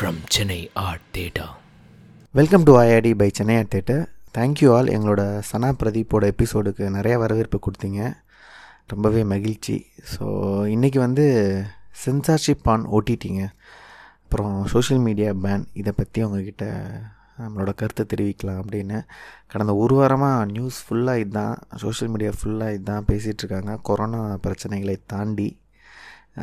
From 0.00 0.20
Chennai 0.34 0.70
art 0.74 1.02
theatre 1.14 1.46
welcome 2.34 2.62
to 2.62 2.72
IIT 2.82 3.10
by 3.14 3.30
Chennai 3.38 3.56
art 3.56 3.70
theatre 3.74 4.00
thank you 4.36 4.68
all 4.76 4.86
எங்களோட 4.86 5.22
சனா 5.40 5.68
பிரதீப்போட 5.80 6.24
எபிசோடுக்கு 6.32 6.84
நிறைய 6.88 7.18
வரவேற்பு 7.18 7.58
கொடுத்தீங்க. 7.66 8.00
ரொம்பவே 8.86 9.24
மகிழ்ச்சி. 9.24 9.86
ஸோ 10.12 10.24
இன்றைக்கி 10.74 10.98
வந்து 10.98 11.26
சென்சார்ஷிப் 12.04 12.64
ஆன் 12.64 12.86
ஓட்டிட்டிங்க 12.98 13.42
அப்புறம் 14.22 14.66
சோஷியல் 14.66 15.04
மீடியா 15.08 15.34
பேன் 15.44 15.66
இதை 15.72 15.92
பற்றி 15.92 16.24
உங்ககிட்ட 16.24 16.64
நம்மளோட 17.42 17.74
கருத்தை 17.82 18.06
தெரிவிக்கலாம் 18.14 18.62
அப்படின்னு. 18.62 19.00
கடந்த 19.46 19.74
ஒரு 19.74 19.96
வாரமாக 20.00 20.50
நியூஸ் 20.56 20.80
ஃபுல்லாக 20.86 21.18
இதுதான் 21.18 21.56
சோஷியல் 21.84 22.12
மீடியா 22.16 22.34
ஃபுல்லாக 22.40 22.72
இதுதான் 22.72 23.08
பேசிகிட்ருக்காங்க 23.12 23.78
கொரோனா 23.82 24.38
பிரச்சனைகளை 24.46 24.98
தாண்டி 25.06 25.60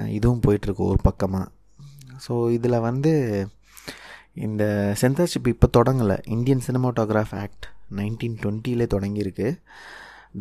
இதுவும் 0.08 0.46
போயிட்டுருக்கு 0.48 0.92
ஒரு 0.94 1.02
பக்கமாக 1.04 1.56
ஸோ 2.26 2.34
இதில் 2.58 2.86
வந்து 2.90 3.14
இந்த 4.46 4.64
சென்சர்ஷிப் 5.02 5.52
இப்போ 5.52 5.68
தொடங்கலை. 5.78 6.18
இந்தியன் 6.36 6.66
சினிமாட்டோகிராஃப் 6.68 7.36
ஆக்ட் 7.44 7.68
நைன்டீன் 8.00 8.40
டுவெண்ட்டிலே 8.42 8.86
தொடங்கியிருக்கு. 8.94 9.50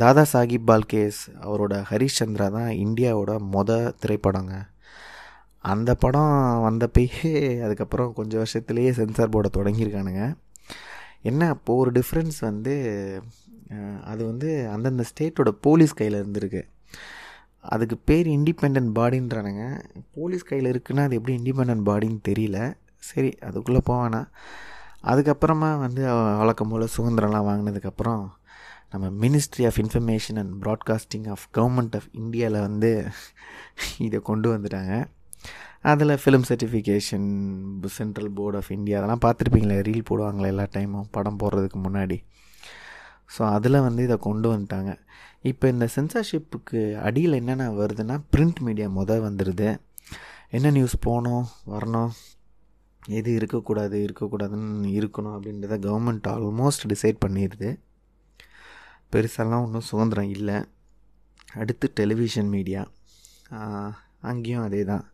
தாதா 0.03 0.23
சாஹிப் 0.33 0.69
பால்கேஸ் 0.71 1.21
அவரோட 1.47 1.75
ஹரிஷ் 1.91 2.19
சந்திரா 2.21 2.47
தான் 2.57 2.71
இந்தியாவோட 2.85 3.33
மொத 3.55 3.71
திரைப்படங்க. 4.03 4.55
அந்த 5.65 5.91
படம் 6.05 6.35
வந்தப்பயே 6.67 7.33
அதுக்கப்புறம் 7.67 8.11
கொஞ்சம் 8.19 8.43
வருஷத்துலேயே 8.43 8.91
சென்சார் 8.99 9.33
போர்டை 9.35 9.51
தொடங்கியிருக்கானுங்க. 9.59 10.25
என்ன 11.31 11.49
அப்போது 11.55 11.81
ஒரு 11.83 11.93
டிஃப்ரென்ஸ் 11.99 12.39
வந்து 12.49 12.75
அது 14.11 14.23
வந்து 14.31 14.51
அந்தந்த 14.75 15.05
ஸ்டேட்டோட 15.11 15.51
போலீஸ் 15.67 15.99
கையில் 16.01 16.19
இருந்திருக்கு. 16.21 16.63
அதுக்கு 17.75 17.97
பேர் 18.09 18.27
இண்டிபெண்ட் 18.37 18.91
பாடின்றானுங்க 18.99 19.65
போலீஸ் 20.17 20.49
கையில் 20.49 20.71
இருக்குன்னா 20.73 21.05
அது 21.09 21.19
எப்படி 21.19 21.37
இண்டிபெண்ட் 21.41 21.87
பாடின்னு 21.89 22.21
தெரியல. 22.31 22.59
சரி 23.09 23.31
அதுக்குள்ளே 23.49 23.83
போவேனா 23.91 24.21
அதுக்கப்புறமா 25.11 25.69
வந்து 25.85 26.03
வழக்கம் 26.41 26.71
போல் 26.73 26.93
சுதந்திரம்லாம் 26.97 27.49
வாங்கினதுக்கப்புறம் 27.49 28.23
நம்ம 28.93 29.07
ministry 29.25 29.65
of 29.69 29.79
information 29.83 30.39
and 30.43 30.55
broadcasting 30.65 31.27
of 31.35 31.45
government 31.59 31.97
of 31.99 32.09
இந்தியாவில் 32.23 32.65
வந்து 32.67 32.91
இதை 34.07 34.19
கொண்டு 34.31 34.49
வந்துட்டாங்க. 34.55 34.95
அதில் 35.93 36.21
film 36.23 36.47
certification 36.51 37.29
central 37.97 38.31
board 38.39 38.59
of 38.61 38.71
India 38.77 38.99
அதெல்லாம் 39.01 39.25
பார்த்துருப்பீங்களே 39.25 39.77
ரீல் 39.89 40.09
போடுவாங்களே 40.11 40.51
எல்லா 40.55 40.67
டைமும் 40.77 41.11
படம் 41.17 41.41
போடுறதுக்கு 41.43 41.81
முன்னாடி. 41.87 42.19
ஸோ 43.35 43.43
அதில் 43.57 43.85
வந்து 43.87 44.03
இதை 44.03 44.17
கொண்டு 44.29 44.47
வந்துட்டாங்க. 44.55 44.93
இப்போ 45.49 45.67
இந்த 45.73 45.87
சென்சார்ஷிப்புக்கு 45.95 46.81
அடியில் 47.07 47.39
என்னென்ன 47.41 47.65
வருதுன்னா 47.81 48.15
பிரிண்ட் 48.35 48.61
மீடியா 48.67 48.87
மொதல் 48.99 49.27
வந்துடுது 49.27 49.69
என்ன 50.57 50.71
நியூஸ் 50.77 50.97
போகணும் 51.07 51.45
வரணும் 51.73 52.13
எது 53.19 53.31
இருக்கக்கூடாது 53.39 53.97
இருக்கக்கூடாதுன்னு 54.07 54.93
இருக்கணும் 55.01 55.35
அப்படின்றத 55.37 55.77
கவர்மெண்ட் 55.87 56.27
ஆல்மோஸ்ட் 56.35 56.87
டிசைட் 56.93 57.19
பண்ணிடுது 57.25 57.69
பெருசாலாம் 59.13 59.65
ஒன்றும் 59.67 59.89
சுதந்திரம் 59.91 60.31
இல்லை. 60.37 60.57
அடுத்து 61.61 61.87
டெலிவிஷன் 62.01 62.51
மீடியா 62.55 62.81
அங்கேயும் 64.31 64.65
அதே 64.69 64.83
தான் 64.91 65.05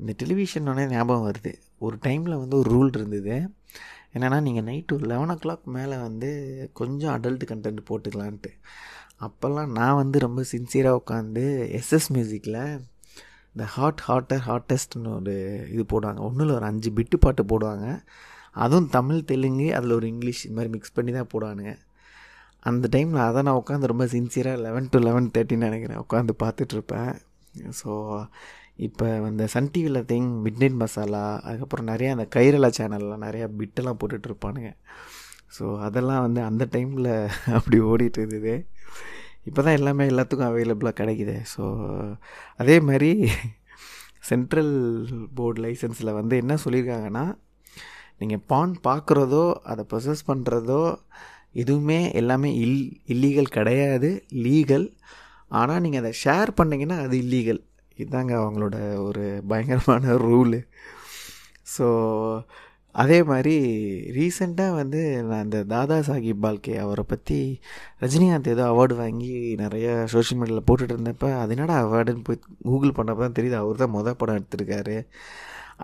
இந்த 0.00 0.12
டெலிவிஷனோடனே 0.22 0.86
ஞாபகம் 0.94 1.26
வருது. 1.28 1.52
ஒரு 1.84 1.96
டைமில் 2.06 2.40
வந்து 2.42 2.56
ஒரு 2.60 2.68
ரூல் 2.74 2.90
இருந்தது. 2.98 3.36
என்னென்னா 4.14 4.38
நீங்கள் 4.46 4.66
நைட்டு 4.68 4.94
ஒரு 4.96 5.06
லெவன் 5.12 5.32
ஓ 5.34 5.36
கிளாக் 5.44 5.64
மேலே 5.76 5.96
வந்து 6.06 6.28
கொஞ்சம் 6.80 7.14
அடல்ட் 7.16 7.44
கண்டென்ட் 7.52 7.80
போட்டுக்கலான்ட்டு. 7.88 8.50
அப்போல்லாம் 9.20 9.70
நான் 9.78 9.98
வந்து 10.02 10.18
ரொம்ப 10.26 10.40
சின்சியராக 10.52 11.00
உட்காந்து 11.00 11.44
எஸ்எஸ் 11.78 12.08
மியூசிக்கில் 12.16 12.60
இந்த 13.54 13.64
ஹாட் 13.74 14.02
ஹாட்டர் 14.08 14.42
ஹாட்டஸ்ட்னு 14.48 15.10
ஒரு 15.18 15.34
இது 15.74 15.84
போடுவாங்க. 15.92 16.20
ஒன்றில் 16.28 16.56
ஒரு 16.58 16.66
அஞ்சு 16.70 16.90
பிட்டு 16.98 17.16
பாட்டு 17.18 17.42
போடுவாங்க. 17.52 17.86
அதுவும் 18.64 18.88
தமிழ் 18.88 19.26
தெலுங்கு 19.30 19.68
அதில் 19.78 19.96
ஒரு 19.98 20.06
இங்கிலீஷ் 20.06 20.42
இது 20.46 20.54
மாதிரி 20.54 20.72
மிக்ஸ் 20.74 20.94
பண்ணி 20.96 21.12
தான் 21.12 21.30
போடுவானுங்க. 21.34 21.72
அந்த 22.62 22.86
டைமில் 22.94 23.22
அதை 23.28 23.40
நான் 23.42 23.60
உட்காந்து 23.62 23.90
ரொம்ப 23.92 24.06
சின்சியராக 24.06 24.62
லெவன் 24.66 24.90
டு 24.92 24.98
லெவன் 24.98 25.30
தேர்ட்டின்னு 25.34 25.68
நினைக்கிறேன். 25.68 26.00
உட்காந்து 26.04 26.34
பார்த்துட்ருப்பேன். 26.44 27.12
ஸோ 27.80 27.90
இப்போ 28.86 29.06
இந்த 29.30 29.44
சன் 29.52 29.70
டிவியில் 29.74 30.06
திங் 30.12 30.30
மிட் 30.44 30.60
நைட் 30.62 30.80
மசாலா 30.82 31.24
அதுக்கப்புறம் 31.48 31.88
நிறையா 31.92 32.10
அந்த 32.16 32.26
கைரளா 32.36 32.68
சேனல்லாம் 32.78 33.24
நிறையா 33.28 33.46
பிட்டெல்லாம் 33.60 33.98
போட்டுட்ருப்பானுங்க. 34.00 34.70
ஸோ 35.56 35.64
அதெல்லாம் 35.86 36.24
வந்து 36.26 36.40
அந்த 36.50 36.64
டைமில் 36.74 37.10
அப்படி 37.58 37.78
ஓடிட்டு 37.90 38.20
இருந்தது. 38.22 38.54
இப்போ 39.46 39.60
தான் 39.62 39.74
எல்லாமே 39.74 40.04
எல்லாத்துக்கும் 40.06 40.48
அவைலபிளாக 40.48 40.94
கிடைக்குது. 41.00 41.36
ஸோ 41.54 41.62
அதே 42.56 42.80
மாதிரி 42.80 43.10
சென்ட்ரல் 44.20 44.74
போர்டு 45.34 45.60
லைசன்ஸில் 45.62 46.12
வந்து 46.12 46.36
என்ன 46.36 46.54
சொல்லியிருக்காங்கன்னா 46.64 47.24
நீங்கள் 48.18 48.44
பான் 48.46 48.74
பார்க்குறதோ 48.84 49.44
அதை 49.62 49.82
ப்ரொசஸ் 49.90 50.28
பண்ணுறதோ 50.28 50.82
எதுவுமே 51.54 52.00
எல்லாமே 52.12 52.50
இல் 52.56 52.80
இல்லீகல் 53.06 53.54
கிடையாது 53.56 54.10
லீகல் 54.46 54.86
ஆனால் 55.50 55.80
நீங்கள் 55.80 56.02
அதை 56.02 56.12
ஷேர் 56.24 56.50
பண்ணிங்கன்னா 56.58 56.98
அது 56.98 57.16
இல்லீகல் 57.16 57.60
இதுதாங்க 57.98 58.32
அவங்களோட 58.40 58.76
ஒரு 58.98 59.24
பயங்கரமான 59.48 60.16
ரூலு 60.16 60.60
ஸோ 61.76 61.86
அதே 63.02 63.16
மாதிரி 63.30 63.54
ரீசெண்டாக 64.16 64.76
வந்து 64.78 65.00
நான் 65.28 65.44
இந்த 65.46 65.58
தாதா 65.72 65.96
சாஹிப் 66.08 66.42
பால்கே 66.44 66.74
அவரை 66.84 67.04
பற்றி 67.10 67.38
ரஜினிகாந்த் 68.02 68.52
ஏதோ 68.52 68.64
அவார்டு 68.72 68.94
வாங்கி 69.00 69.32
நிறைய 69.62 69.88
சோஷியல் 70.12 70.40
மீடியாவில் 70.40 70.66
போட்டுட்டு 70.68 70.94
இருந்தப்போ 70.96 71.28
அது 71.40 71.54
என்னடா 71.56 71.76
அவார்டுன்னு 71.84 72.24
போய் 72.28 72.40
கூகுள் 72.68 72.96
பண்ணப்போ 72.98 73.22
தான் 73.26 73.36
தெரியுது. 73.38 73.56
அவர் 73.62 73.82
தான் 73.82 73.94
மொதல் 73.96 74.18
படம் 74.20 74.38
எடுத்திருக்காரு. 74.38 74.96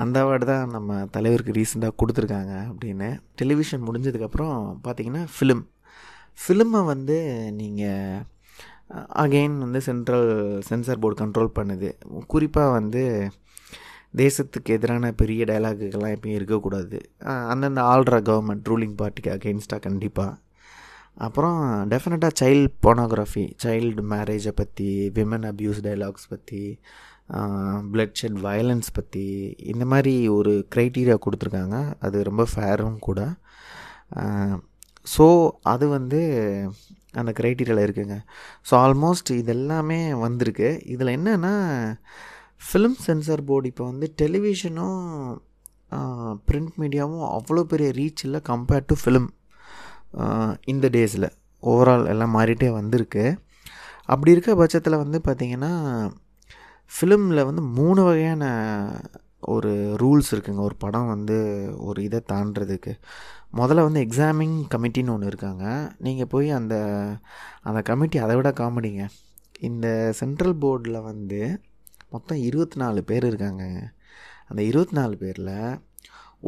அந்த 0.03 0.17
அவார்டு 0.25 0.47
தான் 0.53 0.73
நம்ம 0.77 1.01
தலைவருக்கு 1.17 1.57
ரீசெண்டாக 1.59 1.99
கொடுத்துருக்காங்க 2.03 2.55
அப்படின்னு. 2.71 3.09
டெலிவிஷன் 3.41 3.87
முடிஞ்சதுக்கப்புறம் 3.89 4.57
பார்த்தீங்கன்னா 4.87 5.25
ஃபிலிம் 5.35 5.65
ஃபிலிமை 6.39 6.83
வந்து 6.93 7.19
நீங்கள் 7.61 8.21
அகெயின் 9.25 9.57
வந்து 9.65 9.81
சென்ட்ரல் 9.89 10.29
சென்சார் 10.69 11.03
போர்டு 11.03 11.17
கண்ட்ரோல் 11.23 11.57
பண்ணுது. 11.59 11.91
குறிப்பாக 12.33 12.77
வந்து 12.79 13.05
தேசத்துக்கு 14.21 14.75
எதிரான 14.77 15.11
பெரிய 15.21 15.43
டைலாகுகள்லாம் 15.51 16.15
எப்பயும் 16.17 16.39
இருக்கக்கூடாது. 16.39 16.99
அந்தந்த 17.53 17.83
ஆள்ற 17.93 18.17
கவர்மெண்ட் 18.29 18.69
ரூலிங் 18.71 18.97
பார்ட்டிக்கு 19.01 19.31
அகெயின்ஸ்டாக 19.37 19.87
கண்டிப்பாக 19.89 20.33
அப்புறம் 21.27 21.59
டெஃபினட்டாக 21.93 22.35
சைல்டு 22.41 22.69
போனோகிராஃபி 22.85 23.45
சைல்டு 23.65 24.03
மேரேஜை 24.13 24.53
பற்றி 24.61 24.87
விமன் 25.19 25.47
அப்யூஸ் 25.51 25.81
டைலாக்ஸ் 25.87 26.31
பற்றி 26.35 26.63
பிளட் 27.93 28.17
ஷெட் 28.21 28.39
வயலன்ஸ் 28.47 28.89
பற்றி 28.99 29.27
இந்த 29.73 29.85
மாதிரி 29.93 30.15
ஒரு 30.37 30.53
க்ரைட்டீரியா 30.75 31.17
கொடுத்துருக்காங்க. 31.27 31.77
அது 32.07 32.17
ரொம்ப 32.29 32.45
ஃபேரும் 32.53 32.99
கூட. 33.07 33.21
ஸோ 35.07 35.27
அது 35.73 35.85
வந்து 35.97 36.21
அந்த 37.21 37.31
க்ரைட்டீரியாவில் 37.39 37.85
இருக்குங்க. 37.87 38.17
ஸோ 38.69 38.75
ஆல்மோஸ்ட் 38.85 39.31
இதெல்லாமே 39.43 40.01
வந்திருக்கு. 40.27 40.71
இதில் 40.95 41.17
என்னென்னா 41.19 41.55
ஃபிலிம் 42.67 42.99
சென்சார் 43.07 43.43
போர்டு 43.49 43.71
இப்போ 43.71 43.85
வந்து 43.91 44.07
டெலிவிஷனும் 44.23 45.01
பிரிண்ட் 46.49 46.75
மீடியாவும் 46.81 47.25
அவ்வளோ 47.37 47.63
பெரிய 47.73 47.89
ரீச் 47.99 48.23
இல்லை 48.27 48.41
கம்பேர்ட் 48.51 48.89
டு 48.91 48.97
ஃபிலிம் 49.03 49.29
இந்த 50.73 50.87
டேஸில் 50.97 51.29
ஓவரால் 51.63 52.07
எல்லாம் 52.13 52.35
மாறிட்டே 52.37 52.69
வந்திருக்கு. 52.79 53.25
அப்படி 54.13 54.31
இருக்க 54.35 54.55
பட்சத்தில் 54.61 55.03
வந்து 55.03 55.19
பார்த்திங்கன்னா 55.27 55.73
ஃபிலிமில் 56.93 57.47
வந்து 57.49 57.63
மூணு 57.79 58.01
வகையான 58.09 58.45
ஒரு 59.53 59.71
ரூல்ஸ் 60.03 60.31
இருக்குங்க. 60.35 60.63
ஒரு 60.69 60.77
படம் 60.85 61.13
வந்து 61.13 61.37
ஒரு 61.89 62.01
இதை 62.09 62.21
தாண்டுறதுக்கு. 62.33 62.93
முதல்ல 63.61 63.85
வந்து 63.89 64.01
எக்ஸாமிங் 64.07 64.57
கமிட்டின்னு 64.75 65.15
ஒன்று 65.15 65.31
இருக்காங்க. 65.33 65.65
நீங்கள் 66.07 66.31
போய் 66.35 66.51
அந்த 66.59 66.75
அந்த 67.69 67.81
கமிட்டி 67.91 68.19
அதை 68.25 68.37
விட 68.37 68.51
காமெடிங்க 68.61 69.05
இந்த 69.69 69.87
சென்ட்ரல் 70.21 70.57
போர்டில் 70.65 71.07
வந்து 71.11 71.41
மொத்தம் 72.15 72.41
இருபத்தி 72.49 72.79
நாலு 72.83 73.01
பேர் 73.11 73.27
இருக்காங்க. 73.31 73.65
அந்த 74.49 74.61
இருபத்தி 74.71 74.97
நாலு 75.01 75.15
பேரில் 75.23 75.55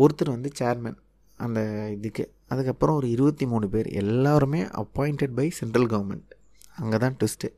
ஒருத்தர் 0.02 0.34
வந்து 0.36 0.50
சேர்மேன் 0.60 0.98
அந்த 1.40 1.60
இதுக்கு. 1.96 2.24
அதுக்கப்புறம் 2.52 2.96
ஒரு 2.96 3.08
இருபத்தி 3.14 3.44
மூணு 3.52 3.66
பேர். 3.74 3.88
எல்லாருமே 4.02 4.60
அப்பாயிண்டட் 4.82 5.36
பை 5.38 5.46
சென்ட்ரல் 5.60 5.90
கவர்மெண்ட் 5.92 6.32
அங்கே 6.80 6.98
தான் 7.04 7.16
ட்விஸ்ட்டு 7.18 7.48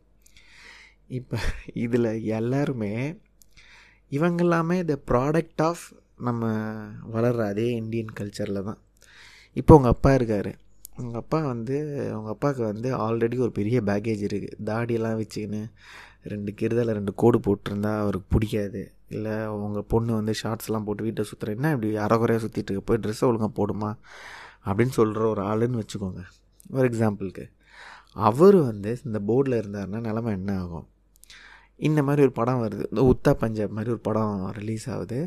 இப்போ 1.18 1.38
இதில் 1.84 2.10
எல்லாருமே 2.38 2.92
இவங்கெல்லாமே 4.16 4.76
த 4.90 4.94
ப்ராடக்ட் 5.10 5.62
ஆஃப் 5.68 5.84
நம்ம 6.26 6.42
வளர்கிற 7.14 7.42
அதே 7.52 7.66
இந்தியன் 7.80 8.16
கல்ச்சரில் 8.18 8.66
தான். 8.68 8.80
இப்போ 9.56 9.72
உங்கள் 9.78 9.94
அப்பா 9.94 10.10
இருக்கார். 10.18 10.50
உங்கள் 11.00 11.20
அப்பா 11.20 11.38
வந்து 11.52 11.76
உங்கள் 12.16 12.34
அப்பாவுக்கு 12.34 12.62
வந்து 12.72 12.88
ஆல்ரெடி 13.04 13.36
ஒரு 13.46 13.52
பெரிய 13.58 13.78
பேக்கேஜ் 13.88 14.22
இருக்குது 14.28 14.58
தாடியெல்லாம் 14.68 15.18
வச்சுக்கின்னு 15.20 15.62
ரெண்டு 16.28 16.50
கிருதலை 16.60 16.92
ரெண்டு 16.98 17.12
கோடு 17.14 17.38
போட்டிருந்தா 17.46 17.90
அவருக்கு 18.02 18.28
பிடிக்காது. 18.34 18.82
இல்லை 19.08 19.34
உங்கள் 19.46 19.86
பொண்ணு 19.88 20.12
வந்து 20.14 20.32
ஷார்ட்ஸ்லாம் 20.42 20.86
போட்டு 20.86 21.06
வீட்டை 21.06 21.24
சுற்றுறேன்னா 21.30 21.70
இப்படி 21.74 21.90
அறகுறையாக 22.06 22.42
சுற்றிட்டு 22.44 22.70
இருக்க? 22.70 22.82
போய் 22.88 23.00
ட்ரெஸ்ஸை 23.04 23.26
ஒழுங்காக 23.28 23.52
போடுமா? 23.58 23.90
அப்படின்னு 24.68 24.94
சொல்கிற 24.98 25.28
ஒரு 25.28 25.42
ஆளுன்னு 25.50 25.82
வச்சுக்கோங்க. 25.82 26.22
ஒரு 26.70 26.86
எக்ஸாம்பிளுக்கு 26.92 27.44
அவர் 28.28 28.56
வந்து 28.70 28.90
இந்த 29.04 29.18
போர்டில் 29.28 29.60
இருந்தாருன்னா 29.60 30.00
நிலமை 30.08 30.30
என்ன 30.32 30.50
ஆகும்? 30.62 30.86
இந்த 31.88 32.00
மாதிரி 32.02 32.22
ஒரு 32.26 32.32
படம் 32.32 32.62
வருது. 32.62 32.84
இந்த 32.92 33.02
உத்தா 33.12 33.32
பஞ்சாப் 33.42 33.74
மாதிரி 33.76 33.92
ஒரு 33.94 34.02
படம் 34.08 34.34
ரிலீஸ் 34.58 34.86
ஆகுது. 34.90 35.18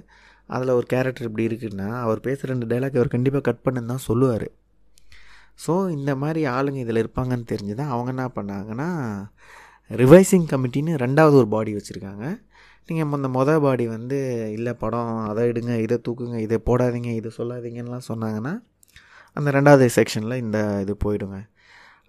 அதில் 0.55 0.77
ஒரு 0.77 0.87
கேரக்டர் 0.93 1.27
இப்படி 1.27 1.45
இருக்குன்னா 1.47 1.87
அவர் 2.05 2.19
பேசுகிற 2.19 2.49
ரெண்டு 2.53 2.69
டைலாக் 2.71 2.97
அவர் 2.99 3.15
கண்டிப்பாக 3.15 3.43
கட் 3.47 3.63
பண்ணுன்னு 3.65 3.91
தான் 3.93 4.07
சொல்லுவார். 4.09 4.47
ஸோ 5.65 5.73
இந்த 5.97 6.11
மாதிரி 6.15 6.41
ஆளுங்க 6.55 6.79
இதில் 6.85 7.01
இருப்பாங்கன்னு 7.03 7.47
தெரிஞ்சு 7.51 7.73
தான் 7.81 7.93
அவங்க 7.95 8.09
என்ன 8.15 8.25
பண்ணாங்கன்னா 8.35 8.89
ரிவைசிங் 9.91 10.47
கமிட்டின்னு 10.51 10.93
ரெண்டாவது 11.03 11.35
ஒரு 11.41 11.47
பாடி 11.53 11.71
வச்சுருக்காங்க. 11.75 12.25
நீங்கள் 12.89 13.15
அந்த 13.17 13.29
மொதல் 13.37 13.61
பாடி 13.65 13.85
வந்து 13.95 14.17
இல்லை 14.57 14.73
படம் 14.83 15.13
அதை 15.29 15.43
எடுங்க 15.51 15.73
இதை 15.85 15.97
தூக்குங்க 16.05 16.37
இதை 16.45 16.57
போடாதீங்க 16.69 17.11
இதை 17.19 17.31
சொல்லாதீங்கன்னெலாம் 17.37 18.09
சொன்னாங்கன்னா 18.11 18.53
அந்த 19.37 19.49
ரெண்டாவது 19.57 19.87
செக்ஷனில் 19.97 20.41
இந்த 20.43 20.59
இது 20.83 20.93
போயிடுங்க. 21.05 21.39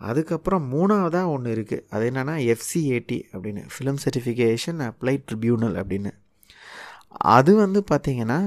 அதுக்கப்புறம் 0.08 0.64
மூணாவதாக 0.74 1.32
ஒன்று 1.34 1.54
இருக்குது 1.56 1.84
அது 1.94 2.04
என்னென்னா 2.10 2.34
எஃப்சிஏடி 2.52 3.18
அப்படின்னு 3.32 3.62
ஃபிலிம் 3.72 4.00
சர்டிஃபிகேஷன் 4.04 4.78
அப்ளை 4.86 5.14
ட்ரிபியூனல் 5.26 5.76
அப்படின்னு. 5.82 6.12
அது 7.36 7.52
வந்து 7.64 7.80
பார்த்திங்கன்னா 7.90 8.40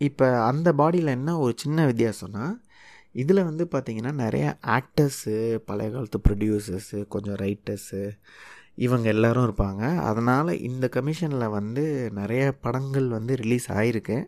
இப்போ 0.00 0.26
அந்த 0.50 0.68
பாடியில் 0.80 1.16
என்ன 1.18 1.30
ஒரு 1.44 1.54
சின்ன 1.62 1.86
வித்தியாசம்னா 1.90 2.44
இதில் 3.14 3.46
வந்து 3.48 3.64
பார்த்திங்கன்னா 3.72 4.12
நிறைய 4.24 4.46
ஆக்டர்ஸு 4.76 5.36
பழைய 5.68 5.88
காலத்து 5.94 6.18
ப்ரொடியூசர்ஸு 6.26 6.98
கொஞ்சம் 7.14 7.38
ரைட்டர்ஸு 7.44 8.02
இவங்க 8.86 9.06
எல்லோரும் 9.14 9.46
இருப்பாங்க. 9.48 9.82
அதனால் 10.08 10.50
இந்த 10.68 10.86
கமிஷனில் 10.96 11.54
வந்து 11.58 11.84
நிறைய 12.20 12.44
படங்கள் 12.66 13.08
வந்து 13.16 13.32
ரிலீஸ் 13.42 13.68
ஆகிருக்கு 13.78 14.18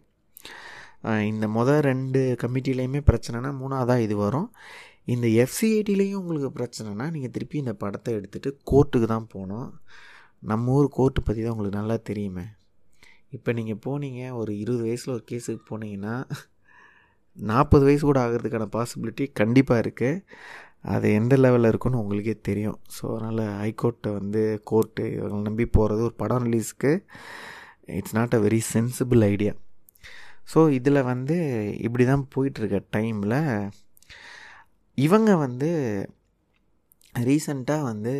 இந்த 1.29 1.47
மொதல் 1.57 1.85
ரெண்டு 1.91 2.21
கமிட்டிலையுமே 2.43 3.01
பிரச்சனைனா 3.11 3.51
மூணாவதாக 3.61 4.05
இது 4.07 4.17
வரும். 4.25 4.49
இந்த 5.13 5.27
எஃப்சிஐடிலையும் 5.45 6.21
உங்களுக்கு 6.23 6.51
பிரச்சனைனா 6.59 7.07
நீங்கள் 7.15 7.33
திருப்பி 7.37 7.57
இந்த 7.63 7.75
படத்தை 7.83 8.11
எடுத்துகிட்டு 8.19 8.51
கோர்ட்டுக்கு 8.71 9.09
தான் 9.15 9.31
போகணும். 9.35 9.71
நம்ம 10.51 10.75
ஊர் 10.77 10.89
கோர்ட்டு 10.99 11.27
பற்றி 11.27 11.41
தான் 11.43 11.55
உங்களுக்கு 11.55 11.81
நல்லா 11.81 11.97
தெரியுமே. 12.11 12.47
இப்போ 13.37 13.51
நீங்கள் 13.59 13.81
போனீங்க 13.87 14.23
ஒரு 14.41 14.53
இருபது 14.63 14.83
வயசில் 14.87 15.15
ஒரு 15.17 15.25
கேஸுக்கு 15.31 15.63
போனீங்கன்னா 15.71 16.15
நாற்பது 17.39 17.85
வயசு 17.85 18.05
கூட 18.05 18.19
ஆகிறதுக்கான 18.25 18.67
பாசிபிலிட்டி 18.73 19.25
கண்டிப்பாக 19.33 19.83
இருக்குது 19.85 20.23
அது 20.85 21.09
எந்த 21.13 21.35
லெவலில் 21.37 21.71
இருக்குன்னு 21.71 22.01
உங்களுக்கே 22.01 22.35
தெரியும். 22.43 22.79
ஸோ 22.95 23.03
அதனால் 23.17 23.43
ஹைகோர்ட்டை 23.61 24.13
வந்து 24.13 24.43
கோர்ட்டு 24.65 25.05
இவங்களை 25.17 25.43
நம்பி 25.43 25.67
போகிறது 25.67 26.03
ஒரு 26.03 26.15
படம் 26.15 26.45
ரிலீஸ்க்கு 26.45 26.93
it's 27.89 28.15
not 28.15 28.35
a 28.35 28.41
very 28.41 28.61
sensible 28.73 29.23
idea 29.25 29.53
so 30.53 30.61
இதில் 30.71 31.03
வந்து 31.03 31.37
இப்படி 31.79 32.05
தான் 32.05 32.29
போயிட்டுருக்க 32.35 32.81
டைமில் 32.97 33.39
இவங்க 34.99 35.37
வந்து 35.37 35.71
ரீசண்டாக 37.15 37.83
வந்து 37.83 38.15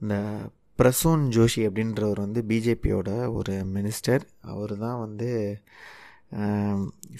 இந்த 0.00 0.14
பிரசூன் 0.78 1.24
ஜோஷி 1.28 1.62
அப்படின்றவர் 1.66 2.20
வந்து 2.20 2.40
பிஜேபியோட 2.42 3.10
ஒரு 3.32 3.54
மினிஸ்டர் 3.74 4.22
அவர் 4.42 4.74
தான் 4.78 4.98
வந்து 4.98 5.28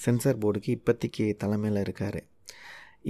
சென்சார் 0.04 0.40
போர்டுக்கு 0.42 0.70
இப்போதைக்கு 0.76 1.24
தலைமையில் 1.42 1.80
இருக்கார். 1.80 2.20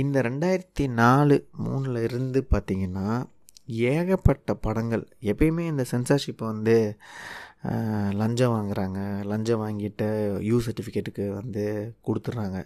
இந்த 0.03 0.17
ரெண்டாயிரத்தி 0.23 0.85
நாலு 1.01 1.37
மூணில் 1.65 2.01
இருந்து 2.09 2.41
பார்த்திங்கன்னா 2.51 3.09
ஏகப்பட்ட 3.93 4.55
படங்கள் 4.67 5.05
எப்பயுமே 5.33 5.65
இந்த 5.73 5.85
சென்சார்ஷிப்பை 5.91 6.47
வந்து 6.53 6.77
லஞ்சம் 8.21 8.55
வாங்குறாங்க. 8.57 9.01
லஞ்சம் 9.31 9.63
வாங்கிட்டு 9.65 10.09
யூ 10.51 10.57
சர்டிஃபிகேட்டுக்கு 10.67 11.27
வந்து 11.41 11.65
கொடுத்துட்றாங்க 12.07 12.59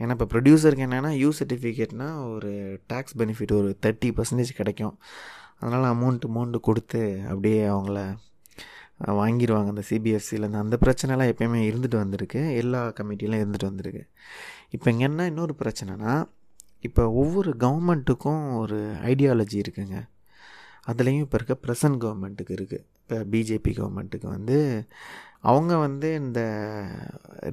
ஏன்னா 0.00 0.14
இப்போ 0.16 0.26
ப்ரொடியூசருக்கு 0.32 0.86
என்னென்னா 0.88 1.10
யூ 1.22 1.30
சர்டிஃபிகேட்னால் 1.38 2.18
ஒரு 2.34 2.52
டேக்ஸ் 2.92 3.16
பெனிஃபிட் 3.20 3.54
ஒரு 3.60 3.70
தேர்ட்டி 3.86 4.10
பர்சன்டேஜ் 4.18 4.58
கிடைக்கும். 4.60 4.96
அதனால் 5.60 5.86
அமௌண்ட் 5.94 6.26
அமௌண்ட்டு 6.28 6.60
கொடுத்து 6.68 7.02
அப்படியே 7.30 7.60
அவங்கள 7.66 8.00
வாங்கிடுவாங்க 9.18 9.68
அந்த 9.74 9.84
சிபிஎஃப்சிலேருந்து 9.90 10.62
அந்த 10.64 10.76
பிரச்சனைலாம் 10.84 11.30
எப்போயுமே 11.32 11.60
இருந்துட்டு 11.70 11.98
வந்திருக்கு. 12.02 12.40
எல்லா 12.62 12.80
கமிட்டிலாம் 12.98 13.42
இருந்துட்டு 13.44 13.70
வந்திருக்கு. 13.70 14.02
இப்போ 14.70 14.90
இங்கே 14.90 15.04
என்ன 15.04 15.26
இன்னொரு 15.26 15.54
பிரச்சனைனா 15.62 16.12
இப்போ 16.86 17.02
ஒவ்வொரு 17.22 17.50
கவர்மெண்ட்டுக்கும் 17.64 18.42
ஒரு 18.62 18.78
ஐடியாலஜி 19.12 19.56
இருக்குங்க. 19.64 19.98
அதுலேயும் 20.90 21.24
இப்போ 21.26 21.36
இருக்க 21.38 21.54
ப்ரெசன்ட் 21.64 21.98
கவர்மெண்ட்டுக்கு 22.04 22.52
இருக்குது 22.58 22.84
இப்போ 23.02 23.16
பிஜேபி 23.32 23.72
கவர்மெண்ட்டுக்கு 23.78 24.28
வந்து 24.36 24.56
அவங்க 25.40 25.76
வந்து 25.76 26.08
இந்த 26.14 26.40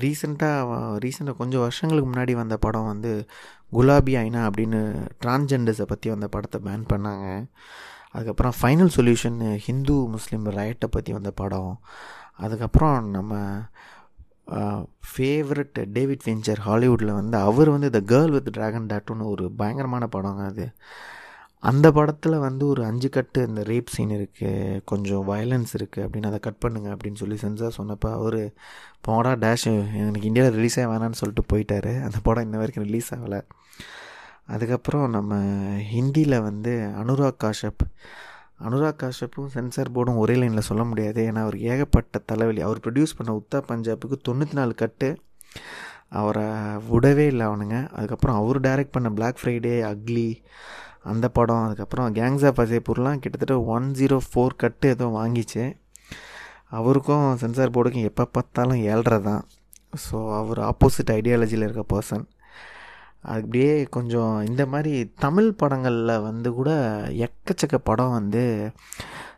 ரீசெண்டாக 0.03 0.97
ரீசெண்டாக 1.03 1.37
கொஞ்சம் 1.41 1.63
வருஷங்களுக்கு 1.65 2.09
முன்னாடி 2.11 2.33
வந்த 2.41 2.57
படம் 2.57 2.89
வந்து 2.91 3.11
குலாபி 3.71 4.13
ஐனா 4.23 4.41
அப்படின்னு 4.47 4.79
டிரான்ஜெண்டர்ஸை 5.23 5.85
பற்றி 5.91 6.09
வந்த 6.09 6.27
படத்தை 6.35 6.59
பேன் 6.67 6.85
பண்ணாங்க. 6.93 7.27
அதுக்கப்புறம் 8.15 8.55
ஃபைனல் 8.59 8.93
சொல்யூஷன் 8.97 9.39
ஹிந்து 9.65 9.95
முஸ்லீம் 10.15 10.45
ரயட்டை 10.59 10.87
பற்றி 10.95 11.13
வந்த 11.17 11.31
படம். 11.41 11.73
அதுக்கப்புறம் 12.45 12.97
நம்ம 13.15 13.33
ஃபேவரட் 15.11 15.77
டேவிட் 15.95 16.25
வெஞ்சர் 16.29 16.61
ஹாலிவுட்டில் 16.67 17.17
வந்து 17.19 17.37
அவர் 17.49 17.69
வந்து 17.75 17.89
த 17.95 17.99
கேர்ள் 18.11 18.33
வித் 18.35 18.55
ட்ராகன் 18.57 18.89
டாட்டுன்னு 18.91 19.31
ஒரு 19.33 19.45
பயங்கரமான 19.61 20.07
படங்க 20.15 20.43
அது. 20.51 20.65
அந்த 21.63 21.87
படத்தில் 21.97 22.43
வந்து 22.45 22.63
ஒரு 22.71 22.81
அஞ்சு 22.89 23.09
கட்டு 23.15 23.39
இந்த 23.49 23.61
ரேப் 23.69 23.93
சீன் 23.93 24.11
இருக்குது 24.17 24.81
கொஞ்சம் 24.91 25.23
வயலன்ஸ் 25.29 25.71
இருக்குது 25.77 26.03
அப்படின்னு 26.05 26.29
அதை 26.31 26.39
கட் 26.47 26.61
பண்ணுங்க 26.63 26.89
அப்படின்னு 26.95 27.21
சொல்லி 27.21 27.37
சென்சார் 27.43 27.77
சொன்னப்போ 27.77 28.09
அவர் 28.19 28.39
போடா 29.07 29.31
டேஷ் 29.45 29.65
எனக்கு 30.01 30.29
இந்தியாவில் 30.29 30.57
ரிலீஸே 30.59 30.83
வேணான்னு 30.91 31.19
சொல்லிட்டு 31.21 31.45
போயிட்டார். 31.53 31.91
அந்த 32.07 32.19
படம் 32.27 32.45
இன்ன 32.47 32.59
வரைக்கும் 32.61 32.87
ரிலீஸ் 32.89 33.09
ஆகலை. 33.15 33.39
அதுக்கப்புறம் 34.47 35.09
நம்ம 35.09 35.35
ஹிந்தியில் 35.93 36.41
வந்து 36.41 36.89
அனுராக் 37.03 37.39
காஷப். 37.43 37.83
அனுராக் 38.63 38.99
காஷப்பும் 39.03 39.47
சென்சார் 39.47 39.91
போர்டும் 39.91 40.17
ஒரே 40.17 40.35
லைனில் 40.35 40.67
சொல்ல 40.69 40.83
முடியாது. 40.83 41.31
ஏன்னா 41.31 41.35
அவர் 41.35 41.57
ஏகப்பட்ட 41.57 42.19
தலைவலி. 42.19 42.61
அவர் 42.61 42.79
ப்ரொடியூஸ் 42.79 43.17
பண்ண 43.17 43.31
உத்தா 43.33 43.57
பஞ்சாபுக்கு 43.69 44.17
தொண்ணூற்றி 44.27 44.53
நாலு 44.53 44.75
கட்டு. 44.75 45.09
அவரை 46.09 46.43
விடவே 46.91 47.25
இல்லை 47.25 47.45
அவனுங்க. 47.47 47.89
அதுக்கப்புறம் 47.89 48.35
அவர் 48.35 48.59
டைரக்ட் 48.61 48.91
பண்ண 48.91 49.09
பிளாக் 49.11 49.39
ஃப்ரைடே 49.43 49.75
அக்லி 49.91 50.29
அந்த 51.03 51.29
படம். 51.29 51.65
அதுக்கப்புறம் 51.65 52.15
கேங்ஸ் 52.15 52.45
ஆஃப் 52.45 52.59
அஜய்பூர்லாம் 52.59 53.19
கிட்டத்தட்ட 53.19 53.63
ஒன் 53.63 53.91
ஜீரோ 53.91 54.19
ஃபோர் 54.33 54.55
கட்டு 54.55 54.89
ஏதோ 54.89 55.05
வாங்கிச்சு. 55.05 55.77
அவருக்கும் 56.69 57.37
சென்சார் 57.37 57.71
போர்டுக்கும் 57.71 58.03
எப்போ 58.03 58.25
பார்த்தாலும் 58.25 58.77
ஏழ்ரை 58.77 59.21
தான் 59.21 59.43
ஸோ 60.05 60.17
அவர் 60.37 60.59
ஆப்போசிட் 60.59 61.11
ஐடியாலஜியில் 61.11 61.65
இருக்க 61.67 61.83
பர்சன் 61.93 62.25
அப்படியே 63.33 63.83
கொஞ்சம் 63.83 64.45
இந்த 64.45 64.65
மாதிரி 64.65 65.11
தமிழ் 65.19 65.51
படங்களில் 65.51 66.19
வந்து 66.19 66.53
கூட 66.53 66.71
எக்கச்சக்க 67.25 67.77
படம் 67.83 68.11
வந்து 68.11 68.71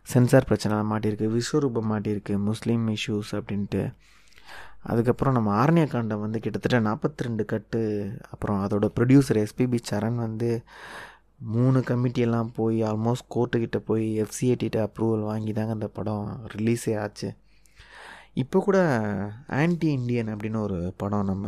சென்சார் 0.04 0.46
பிரச்சனை 0.46 0.78
மாட்டியிருக்கு 0.78 1.28
விஸ்வரூபம் 1.36 1.90
மாட்டியிருக்கு 1.92 2.38
முஸ்லீம் 2.38 2.88
இஷ்யூஸ் 2.88 3.32
அப்படின்ட்டு. 3.32 3.94
அதுக்கப்புறம் 4.84 5.34
நம்ம 5.34 5.66
ஆரண்ய 5.66 5.88
காண்டம் 5.88 6.20
வந்து 6.20 6.40
கிட்டத்தட்ட 6.40 6.90
நாற்பத்தி 6.90 7.26
ரெண்டு 7.28 7.46
கட்டு. 7.46 7.82
அப்புறம் 8.30 8.68
அதோட 8.68 8.88
ப்ரொடியூசர் 9.00 9.40
எஸ்பிபி 9.44 9.80
சரண் 9.92 10.16
வந்து 10.16 10.64
மூணு 11.38 11.80
கமிட்டியெல்லாம் 11.80 12.50
போய் 12.56 12.84
ஆல்மோஸ்ட் 12.84 13.32
கோர்ட்டுக்கிட்ட 13.36 13.78
போய் 13.78 14.22
எஃப்சிஏடிட்ட 14.22 14.78
அப்ரூவல் 14.88 15.24
வாங்கி 15.24 15.54
தாங்க 15.54 15.72
அந்த 15.72 15.88
படம் 15.88 16.48
ரிலீஸே 16.56 17.00
ஆச்சு. 17.00 17.30
இப்போ 18.34 18.60
கூட 18.60 18.80
ஆன்டி 19.48 19.92
இண்டியன் 19.92 20.28
அப்படின்னு 20.28 20.60
ஒரு 20.60 20.94
படம் 20.98 21.26
நம்ம 21.26 21.48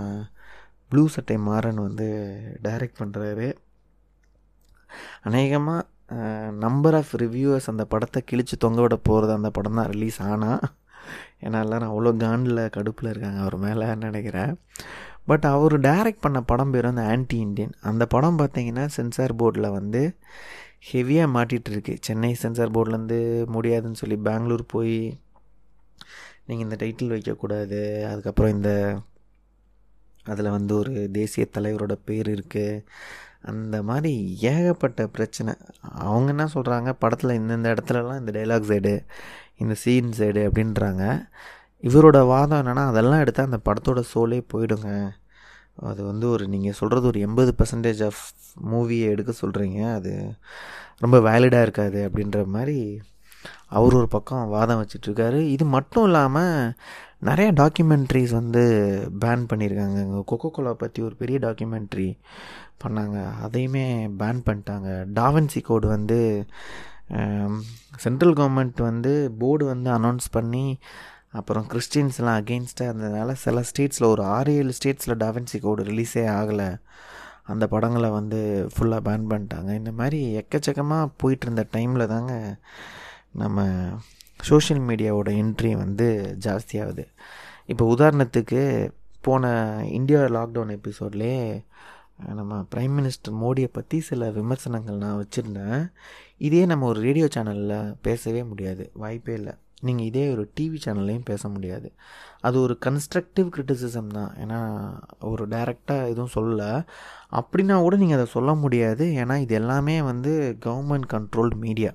ப்ளூ 0.92 1.04
சட்டை 1.08 1.38
மாறன் 1.48 1.82
வந்து 1.88 2.08
டைரக்ட் 2.64 3.00
பண்ணுறாரு 3.02 3.48
அநேகமாக 5.28 5.86
நம்பர் 6.66 6.96
ஆஃப் 7.00 7.12
ரிவ்யூவர்ஸ் 7.24 7.72
அந்த 7.72 7.84
படத்தை 7.86 8.20
கிழித்து 8.30 8.56
தொங்க 8.58 8.80
விட 8.82 8.96
போகிறது 9.10 9.34
அந்த 9.34 9.50
படம் 9.58 9.80
தான் 9.80 9.90
ரிலீஸ் 9.94 10.20
ஆனால் 10.30 10.62
ஏன்னா 11.46 11.58
எல்லோரும் 11.64 11.92
அவ்வளோ 11.92 12.12
காண்டில் 12.24 12.62
கடுப்பில் 12.76 13.12
இருக்காங்க 13.12 13.40
அவர் 13.44 13.58
மேலே 13.58 13.86
நினைக்கிறேன். 14.06 14.54
பட் 15.26 15.46
அவர் 15.54 15.76
டைரக்ட் 15.88 16.24
பண்ண 16.26 16.40
படம் 16.42 16.72
பேர் 16.74 16.88
வந்து 16.90 17.06
ஆன்டி 17.12 17.38
இண்டியன் 17.38 17.74
அந்த 17.90 18.04
படம் 18.06 18.40
பார்த்தீங்கன்னா 18.40 18.86
சென்சார் 18.98 19.34
போர்டில் 19.42 19.76
வந்து 19.78 20.02
ஹெவியாக 20.92 21.34
மாட்டிகிட்டு 21.36 21.72
இருக்கு. 21.74 21.94
சென்னை 22.08 22.32
சென்சார் 22.44 22.76
போர்ட்லேருந்து 22.76 23.20
முடியாதுன்னு 23.56 24.02
சொல்லி 24.02 24.18
பெங்களூர் 24.28 24.66
போய் 24.68 24.98
நீங்கள் 26.48 26.66
இந்த 26.68 26.78
டைட்டில் 26.84 27.14
வைக்கக்கூடாது 27.16 27.82
அதுக்கப்புறம் 28.12 28.54
இந்த 28.56 28.72
அதில் 30.26 30.50
வந்து 30.50 30.78
ஒரு 30.78 30.94
தேசிய 31.12 31.48
தலைவரோட 31.58 31.96
பேர் 32.06 32.30
இருக்குது 32.36 32.84
அந்த 33.42 33.84
மாதிரி 33.84 34.14
ஏகப்பட்ட 34.52 35.08
பிரச்சனை. 35.08 35.54
அவங்க 35.82 36.30
என்ன 36.30 36.46
சொல்கிறாங்க 36.54 36.90
படத்தில் 37.00 37.38
இந்தந்த 37.40 37.74
இடத்துலலாம் 37.76 38.20
இந்த 38.20 38.32
டைலாக் 38.40 38.70
சைடு 38.72 38.94
இந்த 39.56 39.74
சீன் 39.74 40.12
சைடு 40.18 40.42
அப்படின்றாங்க. 40.50 41.04
இவரோட 41.84 42.28
வாதம் 42.28 42.60
என்னென்னா 42.62 42.86
அதெல்லாம் 42.88 43.20
எடுத்தால் 43.20 43.46
அந்த 43.46 43.60
படத்தோட 43.68 44.02
சோலே 44.14 44.40
போயிடுங்க. 44.54 44.90
அது 45.76 46.04
வந்து 46.04 46.30
ஒரு 46.30 46.48
நீங்கள் 46.48 46.78
சொல்கிறது 46.80 47.08
ஒரு 47.08 47.20
எண்பது 47.20 47.52
பர்சன்டேஜ் 47.60 48.02
ஆஃப் 48.06 48.24
மூவியை 48.72 49.06
எடுக்க 49.14 49.34
சொல்கிறீங்க 49.44 49.80
அது 49.94 50.14
ரொம்ப 51.00 51.20
வேலிடாக 51.20 51.62
இருக்காது 51.62 52.10
அப்படின்ற 52.10 52.46
மாதிரி 52.46 53.02
அவர் 53.68 53.94
ஒரு 53.94 54.08
பக்கம் 54.08 54.50
வாதம் 54.50 54.80
வச்சிட்ருக்காரு 54.82 55.40
இது 55.56 55.66
மட்டும் 55.66 56.04
இல்லாமல் 56.04 56.74
நிறைய 57.28 57.50
டாக்குமெண்ட்ரிஸ் 57.60 58.34
வந்து 58.40 58.62
பேன் 59.24 59.44
பண்ணியிருக்காங்க 59.50 60.02
கொக்கோ 60.30 60.50
கோலா 60.56 60.74
பற்றி 60.84 61.00
ஒரு 61.08 61.16
பெரிய 61.22 61.38
டாக்குமெண்ட்ரி 61.46 62.10
பண்ணாங்க. 62.84 63.18
அதையுமே 63.46 63.86
பேன் 64.22 64.40
பண்ணிட்டாங்க. 64.48 64.90
டாவன்சி 65.20 65.62
கோடு 65.70 65.88
வந்து 65.96 66.20
சென்ட்ரல் 68.04 68.36
கவர்மெண்ட் 68.40 68.80
வந்து 68.90 69.14
போர்டு 69.42 69.66
வந்து 69.74 69.90
அனௌன்ஸ் 69.98 70.28
பண்ணி 70.32 70.66
அப்புறம் 71.40 71.66
கிறிஸ்டின்ஸ்லாம் 71.72 72.38
அகெயின்ஸ்டாக 72.42 72.92
இருந்ததுனால 72.92 73.32
சில 73.46 73.64
ஸ்டேட்ஸில் 73.70 74.12
ஒரு 74.14 74.24
ஆறு 74.36 74.52
ஏழு 74.60 74.74
ஸ்டேட்ஸில் 74.78 75.20
டாவென்சி 75.24 75.58
கோடு 75.66 75.82
ரிலீஸே 75.90 76.24
ஆகலை. 76.40 76.70
அந்த 77.52 77.66
படங்களை 77.74 78.10
வந்து 78.20 78.40
ஃபுல்லாக 78.74 79.06
பேன் 79.08 79.28
பண்ணிட்டாங்க. 79.32 79.70
இந்த 79.82 79.92
மாதிரி 80.00 80.20
எக்கச்சக்கமாக 80.42 81.12
போயிட்டு 81.22 81.46
இருந்த 81.48 81.66
டைமில் 81.76 82.12
தாங்க 82.14 82.34
நம்ம 83.42 83.68
சோஷியல் 84.44 84.84
மீடியாவோட 84.84 85.30
என்ட்ரி 85.44 85.72
வந்து 85.78 86.38
ஜாஸ்தியாகுது. 86.46 87.06
இப்போ 87.66 87.96
உதாரணத்துக்கு 87.96 88.90
போன 89.22 89.52
இந்தியா 89.92 90.20
லாக்டவுன் 90.20 90.78
எபிசோட்லேயே 90.78 91.64
நம்ம 92.36 92.66
பிரைம் 92.76 92.96
மினிஸ்டர் 92.98 93.36
மோடியை 93.42 93.70
பற்றி 93.72 94.00
சில 94.00 94.30
விமர்சனங்கள் 94.30 94.98
நான் 94.98 95.20
வச்சுருந்தேன். 95.22 95.92
இதே 96.38 96.66
நம்ம 96.66 96.86
ஒரு 96.86 97.00
ரேடியோ 97.02 97.28
சேனலில் 97.36 97.96
பேசவே 98.02 98.44
முடியாது. 98.44 98.92
வாய்ப்பே 98.94 99.34
இல்லை. 99.34 99.54
நீங்கள் 99.82 100.06
இதே 100.06 100.32
ஒரு 100.32 100.52
டிவி 100.60 100.78
சேனல்லையும் 100.86 101.26
பேச 101.26 101.50
முடியாது. 101.50 101.92
அது 102.42 102.62
ஒரு 102.62 102.78
கன்ஸ்ட்ரக்டிவ் 102.86 103.48
கிரிட்டிசிசம் 103.56 104.08
தான். 104.08 104.32
ஏன்னா 104.44 104.60
ஒரு 105.20 105.48
டைரெக்டாக 105.48 106.08
எதுவும் 106.08 106.36
சொல்லல. 106.36 106.86
அப்படின்னா 107.32 107.82
கூட 107.82 107.96
நீங்கள் 107.96 108.18
அதை 108.18 108.26
சொல்ல 108.26 108.54
முடியாது. 108.54 109.06
ஏன்னா 109.06 109.38
இது 109.38 109.56
எல்லாமே 109.56 110.02
வந்து 110.02 110.58
கவர்மெண்ட் 110.66 111.10
கண்ட்ரோல்டு 111.14 111.56
மீடியா 111.56 111.94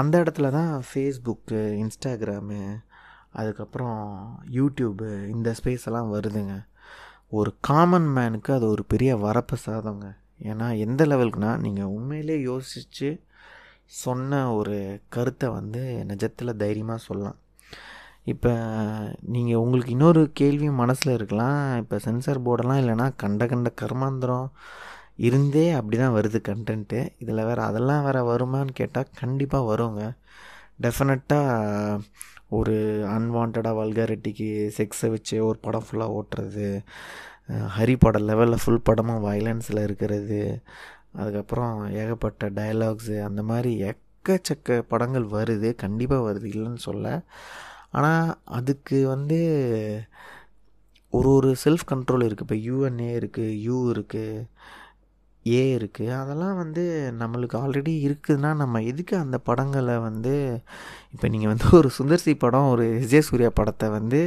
அந்த 0.00 0.14
இடத்துல 0.22 0.50
தான் 0.58 0.72
ஃபேஸ்புக்கு 0.88 1.60
இன்ஸ்டாகிராமு 1.82 2.60
அதுக்கப்புறம் 3.40 3.98
யூடியூப்பு 4.56 5.08
இந்த 5.34 5.48
ஸ்பேஸ் 5.58 5.86
எல்லாம் 5.88 6.12
வருதுங்க. 6.14 6.54
ஒரு 7.38 7.50
காமன் 7.68 8.08
மேனுக்கு 8.16 8.50
அது 8.56 8.66
ஒரு 8.74 8.82
பெரிய 8.92 9.12
வரப்பிரசாதங்க 9.26 10.08
ஏன்னா 10.50 10.66
எந்த 10.84 11.02
லெவலுக்குனா 11.12 11.52
நீங்கள் 11.64 11.92
உண்மையிலே 11.96 12.36
யோசித்து 12.50 13.08
சொன்ன 14.02 14.40
ஒரு 14.58 14.76
கருத்தை 15.14 15.48
வந்து 15.58 15.82
நிஜத்தில் 16.10 16.60
தைரியமாக 16.62 17.04
சொல்லலாம். 17.06 17.38
இப்போ 18.32 18.52
நீங்கள் 19.34 19.60
உங்களுக்கு 19.62 19.94
இன்னொரு 19.96 20.22
கேள்வியும் 20.40 20.80
மனசில் 20.82 21.16
இருக்கலாம். 21.16 21.62
இப்போ 21.82 21.96
சென்சார் 22.06 22.44
போர்டெல்லாம் 22.46 22.82
இல்லைன்னா 22.82 23.06
கண்ட 23.22 23.46
கண்ட 23.52 23.70
கர்மாந்திரம் 23.82 24.46
இருந்தே 25.18 25.64
அப்படி 25.72 25.96
தான் 25.96 26.16
வருது 26.18 26.38
கண்டென்ட்டு 26.48 27.00
இதில் 27.18 27.46
வேறு 27.48 27.62
அதெல்லாம் 27.62 28.04
வேறு 28.04 28.22
வருமான்னு 28.30 28.72
கேட்டால் 28.74 29.12
கண்டிப்பாக 29.20 29.68
வருங்க. 29.70 30.02
டெஃபினட்டாக 30.84 32.00
ஒரு 32.50 32.74
அன்வான்டாக 33.16 33.78
வல்காரிட்டிக்கு 33.80 34.48
செக்ஸை 34.78 35.08
வச்சு 35.10 35.36
ஒரு 35.46 35.58
படம் 35.60 35.86
ஃபுல்லாக 35.86 36.16
ஓட்டுறது 36.18 36.66
ஹரி 37.76 37.94
படம் 38.04 38.26
லெவலில் 38.30 38.62
ஃபுல் 38.62 38.86
படமும் 38.88 39.24
வயலன்ஸில் 39.28 39.80
இருக்கிறது 39.82 40.40
அதுக்கப்புறம் 41.16 41.74
ஏகப்பட்ட 42.02 42.48
டயலாக்ஸு 42.58 43.16
அந்த 43.28 43.42
மாதிரி 43.42 43.72
எக்கச்சக்க 43.90 44.78
படங்கள் 44.92 45.26
வருது. 45.36 45.74
கண்டிப்பாக 45.74 46.26
வருது 46.28 46.46
இல்லைன்னு 46.54 46.82
சொல்ல. 46.88 47.06
ஆனால் 47.90 48.34
அதுக்கு 48.44 49.06
வந்து 49.06 49.38
ஒரு 51.12 51.28
ஒரு 51.28 51.50
செல்ஃப் 51.64 51.84
கண்ட்ரோல் 51.92 52.26
இருக்குது 52.26 52.46
இப்போ 52.48 52.58
யூஎன்ஏ 52.68 53.10
இருக்குது 53.20 53.58
யூ 53.66 53.76
இருக்குது 53.94 54.46
ஏ 55.46 55.62
இருக்குது 55.78 56.12
அதெல்லாம் 56.20 56.56
வந்து 56.62 56.82
நம்மளுக்கு 57.20 57.56
ஆல்ரெடி 57.62 57.92
இருக்குதுன்னா 58.06 58.50
நம்ம 58.62 58.82
எதுக்கு 58.90 59.16
அந்த 59.18 59.38
படங்களை 59.48 59.96
வந்து 60.08 60.34
இப்போ 61.14 61.28
நீங்கள் 61.28 61.52
வந்து 61.52 61.66
ஒரு 61.78 61.90
சுந்தர்சி 61.98 62.34
படம் 62.44 62.70
ஒரு 62.74 62.86
விஜய் 63.02 63.26
சூர்யா 63.28 63.50
படத்தை 63.60 63.88
வந்து 63.98 64.20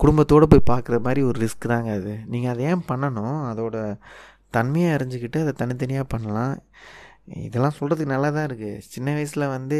குடும்பத்தோடு 0.00 0.46
போய் 0.52 0.70
பார்க்குற 0.70 0.96
மாதிரி 1.06 1.22
ஒரு 1.28 1.38
ரிஸ்க் 1.44 1.72
தாங்க 1.72 1.90
அது. 1.98 2.12
நீங்கள் 2.32 2.52
அதை 2.52 2.62
ஏன் 2.70 2.86
பண்ணணும்? 2.90 3.40
அதோட 3.50 3.76
தன்மையை 4.56 4.88
அறிஞ்சிக்கிட்டு 4.96 5.38
அதை 5.44 5.52
தனித்தனியாக 5.60 6.06
பண்ணலாம். 6.14 6.54
இதெல்லாம் 7.46 7.76
சொல்கிறதுக்கு 7.78 8.14
நல்லா 8.14 8.30
தான் 8.36 8.48
இருக்குது 8.48 8.80
சின்ன 8.94 9.08
வயசில் 9.16 9.52
வந்து 9.56 9.78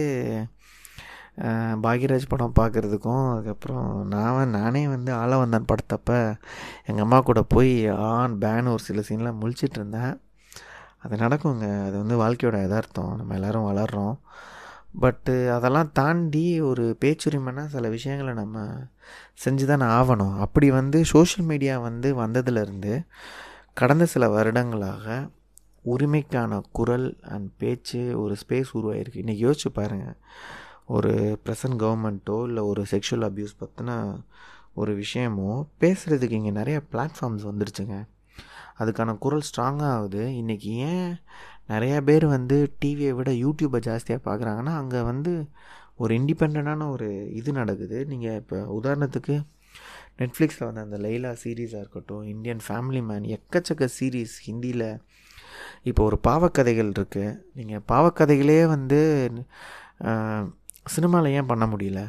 பாக்யராஜ் 1.85 2.31
படம் 2.33 2.59
பார்க்குறதுக்கும் 2.59 3.25
அதுக்கப்புறம் 3.33 3.87
நான் 4.13 4.55
நானே 4.59 4.83
வந்து 4.95 5.11
ஆள 5.21 5.37
வந்தான் 5.43 5.69
படத்தப்போ 5.71 6.19
எங்கள் 6.89 7.05
அம்மா 7.07 7.19
கூட 7.21 7.43
போய் 7.55 7.73
ஆன் 8.11 8.35
பேன் 8.45 8.73
ஒரு 8.75 8.83
சில 8.89 9.03
சீன்லாம் 9.09 9.41
முழிச்சிட்டு 9.43 9.79
இருந்தேன். 9.81 10.13
அது 11.03 11.17
நடக்குங்க. 11.17 11.67
அது 11.87 11.97
வந்து 12.03 12.17
வாழ்க்கையோட 12.23 12.59
எதார்த்தம் 12.69 13.15
நம்ம 13.17 13.35
எல்லோரும் 13.35 13.69
வளர்கிறோம் 13.71 14.17
பட்டு 15.01 15.53
அதெல்லாம் 15.53 15.91
தாண்டி 15.93 16.61
ஒரு 16.61 16.97
பேச்சுரிமைனா 17.01 17.65
சில 17.67 17.89
விஷயங்களை 17.89 18.35
நம்ம 18.35 18.65
செஞ்சு 19.45 19.65
தானே 19.65 19.87
ஆகணும். 19.99 20.35
அப்படி 20.37 20.71
வந்து 20.71 21.05
சோஷியல் 21.05 21.49
மீடியா 21.49 21.79
வந்து 21.79 22.09
வந்ததுலேருந்து 22.21 22.95
கடந்த 23.75 24.07
சில 24.07 24.29
வருடங்களாக 24.29 25.31
உரிமைக்கான 25.85 26.61
குரல் 26.73 27.19
அண்ட் 27.23 27.49
பேச்சு 27.59 28.21
ஒரு 28.23 28.37
ஸ்பேஸ் 28.43 28.75
உருவாயிருக்கு. 28.75 29.23
இன்றைக்கி 29.23 29.43
யோசிச்சு 29.47 29.71
பாருங்கள் 29.73 30.19
ஒரு 30.87 31.39
ப்ரெசன்ட் 31.45 31.79
கவர்மெண்ட்டோ 31.85 32.37
இல்லை 32.47 32.63
ஒரு 32.63 32.83
செக்ஷுவல் 32.91 33.27
அப்யூஸ் 33.29 33.61
பற்றின 33.61 33.93
ஒரு 34.75 34.93
விஷயமோ 34.97 35.67
பேசுகிறதுக்கு 35.81 36.39
இங்கே 36.41 36.51
நிறைய 36.51 36.81
பிளாட்ஃபார்ம்ஸ் 36.93 37.47
வந்துருச்சுங்க. 37.51 37.97
அதுக்கான 38.81 39.17
குரல் 39.25 39.47
ஸ்ட்ராங்காக 39.49 39.95
ஆகுது. 39.97 40.23
இன்றைக்கி 40.41 40.71
ஏன் 40.91 41.11
நிறையா 41.73 41.99
பேர் 42.09 42.27
வந்து 42.37 42.57
டிவியை 42.83 43.13
விட 43.19 43.31
யூடியூப்பை 43.45 43.81
ஜாஸ்தியாக 43.89 44.21
பார்க்குறாங்கன்னா 44.29 44.75
அங்கே 44.83 45.03
வந்து 45.11 45.33
ஒரு 46.03 46.13
இண்டிபெண்ட்டான 46.19 46.89
ஒரு 46.95 47.09
இது 47.39 47.51
நடக்குது. 47.61 47.99
நீங்கள் 48.13 48.39
இப்போ 48.43 48.59
உதாரணத்துக்கு 48.79 49.35
நெட்ஃப்ளிக்ஸில் 50.21 50.67
வந்து 50.69 50.85
அந்த 50.87 50.97
லைலா 51.05 51.31
சீரீஸாக 51.43 51.83
இருக்கட்டும் 51.85 52.25
இந்தியன் 52.33 52.63
ஃபேமிலி 52.67 53.01
மேன் 53.11 53.27
எக்கச்சக்க 53.37 53.89
சீரீஸ் 53.99 54.35
ஹிந்தியில் 54.47 54.89
இப்போ 55.91 56.03
ஒரு 56.09 56.19
பாவக்கதைகள் 56.29 56.91
இருக்குது 56.97 57.31
நீங்கள் 57.59 57.85
பாவக்கதைகளே 57.93 58.59
வந்து 58.75 59.01
சினிமாவில் 60.95 61.35
ஏன் 61.39 61.51
பண்ண 61.53 61.65
முடியல? 61.73 62.01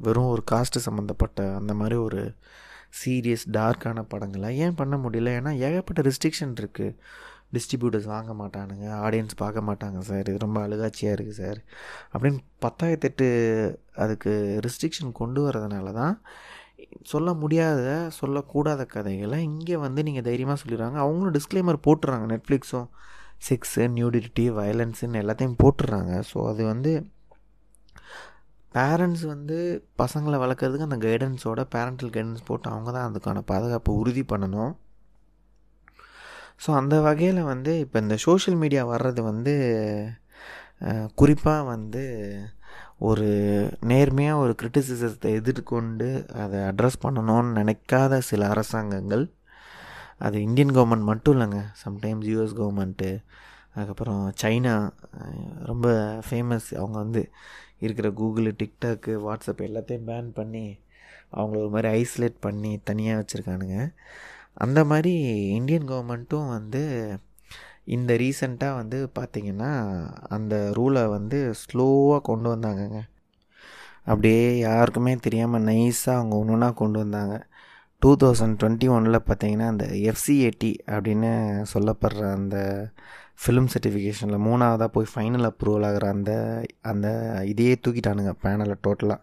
வெறும் 0.00 0.32
ஒரு 0.34 0.42
காஸ்ட்டு 0.50 0.84
சம்மந்தப்பட்ட 0.86 1.40
அந்த 1.60 1.72
மாதிரி 1.74 1.96
ஒரு 2.06 2.20
சீரியஸ் 3.00 3.44
டார்க்கான 3.56 4.04
படங்களை. 4.12 4.50
ஏன் 4.64 4.78
பண்ண 4.80 4.96
முடியல? 5.04 5.32
ஏன்னா 5.38 5.52
ஏகப்பட்ட 5.68 6.02
ரெஸ்ட்ரிக்ஷன் 6.08 6.54
இருக்குது 6.60 6.94
டிஸ்ட்ரிபியூட்டர்ஸ் 7.56 8.08
வாங்க 8.14 8.32
மாட்டானுங்க. 8.40 8.86
ஆடியன்ஸ் 9.06 9.36
பார்க்க 9.42 9.68
மாட்டாங்க 9.68 9.98
சார் 10.08 10.28
இது 10.30 10.44
ரொம்ப 10.46 10.58
அழுகாட்சியாக 10.66 11.16
இருக்குது 11.16 11.40
சார் 11.42 11.60
அப்படின்னு 12.12 12.40
பத்தாயிரத்தெட்டு 12.64 13.28
அதுக்கு 14.04 14.32
ரெஸ்ட்ரிக்ஷன் 14.66 15.12
கொண்டு 15.20 15.42
வரதுனால 15.46 15.92
தான் 16.00 16.16
சொல்ல 17.12 17.28
முடியாத 17.34 17.84
சொல்லக்கூடாத 18.20 18.82
கதைகளை 18.96 19.38
இங்கே 19.50 19.76
வந்து 19.86 20.00
நீங்கள் 20.08 20.26
தைரியமாக 20.28 20.58
சொல்லிடுறாங்க. 20.62 20.98
அவங்களும் 21.04 21.36
டிஸ்க்ளைமர் 21.38 21.84
போட்டுறாங்க. 21.86 22.26
நெட்ஃப்ளிக்ஸும் 22.34 22.88
செக்ஸு 23.48 23.82
நியூடிட்டி 23.96 24.44
வயலன்ஸுன்னு 24.58 25.20
எல்லாத்தையும் 25.22 25.58
போட்டுடுறாங்க 25.62 26.12
ஸோ 26.30 26.38
அது 26.52 26.62
வந்து 26.72 26.92
பேரண்ட்ஸ் 28.78 29.24
வந்து 29.34 29.56
பசங்களை 30.02 30.38
வளர்க்குறதுக்கு 30.44 30.88
அந்த 30.88 30.98
கைடன்ஸோட 31.06 31.62
பேரண்டல் 31.74 32.12
கைடன்ஸ் 32.16 32.48
போட்டு 32.48 32.68
அவங்க 32.72 32.90
தான் 32.96 33.08
அதுக்கான 33.10 33.42
பாதுகாப்பை 33.52 33.92
உறுதி 34.02 34.24
பண்ணணும். 34.32 34.72
ஸோ 36.64 36.68
அந்த 36.80 36.94
வகையில் 37.06 37.42
வந்து 37.52 37.72
இப்போ 37.84 37.96
இந்த 38.04 38.16
சோஷியல் 38.26 38.60
மீடியா 38.62 38.82
வர்றது 38.94 39.20
வந்து 39.30 39.54
குறிப்பாக 41.20 41.68
வந்து 41.74 42.02
ஒரு 43.08 43.26
நேர்மையாக 43.90 44.42
ஒரு 44.44 44.52
கிரிட்டிசிசத்தை 44.60 45.30
எதிர்கொண்டு 45.40 46.08
அதை 46.42 46.58
அட்ரஸ் 46.70 47.02
பண்ணணும்னு 47.04 47.52
நினைக்காத 47.60 48.18
சில 48.30 48.48
அரசாங்கங்கள் 48.54 49.24
அது 50.26 50.36
இந்தியன் 50.46 50.74
கவர்மெண்ட் 50.76 51.08
மட்டும் 51.10 51.34
இல்லைங்க 51.36 51.60
சம்டைம்ஸ் 51.84 52.28
யூஎஸ் 52.30 52.58
கவர்மெண்ட்டு 52.60 53.10
அதுக்கப்புறம் 53.74 54.22
சைனா 54.42 54.74
ரொம்ப 55.70 55.88
ஃபேமஸ் 56.28 56.68
அவங்க 56.80 56.96
வந்து 56.98 57.22
இருக்கிற 57.80 58.08
கூகுளு 58.08 58.52
டிக்டாக்கு 58.62 59.12
வாட்ஸ்அப் 59.26 59.64
எல்லாத்தையும் 59.68 60.06
பேன் 60.06 60.30
பண்ணி 60.34 60.66
அவங்கள 61.36 61.56
ஒரு 61.56 61.68
மாதிரி 61.68 61.88
ஐசோலேட் 62.02 62.36
பண்ணி 62.40 62.80
தனியாக 62.84 63.24
வச்சுருக்கானுங்க. 63.24 63.94
அந்த 64.54 64.84
மாதிரி 64.84 65.12
இந்தியன் 65.48 65.88
கவர்மெண்ட்டும் 65.88 66.48
வந்து 66.48 66.82
இந்த 67.84 68.14
ரீசண்டாக 68.14 68.74
வந்து 68.74 69.10
பார்த்திங்கன்னா 69.18 69.70
அந்த 70.28 70.72
ரூலை 70.76 71.08
வந்து 71.08 71.54
ஸ்லோவாக 71.62 72.20
கொண்டு 72.20 72.56
வந்தாங்கங்க. 72.56 73.00
அப்படியே 74.04 74.58
யாருக்குமே 74.58 75.16
தெரியாமல் 75.16 75.62
நைஸாக 75.62 76.18
அவங்க 76.18 76.36
ஒன்று 76.36 76.52
ஒன்றா 76.52 76.70
கொண்டு 76.70 76.98
வந்தாங்க. 76.98 77.46
டூ 77.98 78.16
தௌசண்ட் 78.16 78.56
டுவெண்ட்டி 78.60 78.88
ஒனில் 78.96 79.26
பார்த்தீங்கன்னா 79.26 79.66
அந்த 79.66 79.86
எஃப்சிஏடி 79.86 80.70
அப்படின்னு 80.86 81.30
சொல்லப்படுற 81.74 82.32
அந்த 82.32 82.56
ஃபிலிம் 83.42 83.70
சர்டிஃபிகேஷனில் 83.72 84.44
மூணாவதாக 84.46 84.90
போய் 84.94 85.10
ஃபைனல் 85.12 85.46
அப்ரூவல் 85.48 85.86
ஆகிற 85.88 86.04
அந்த 86.14 86.32
அந்த 86.90 87.08
இதையே 87.50 87.74
தூக்கிட்டானுங்க 87.84 88.32
பேனலை 88.44 88.76
டோட்டலாக 88.86 89.20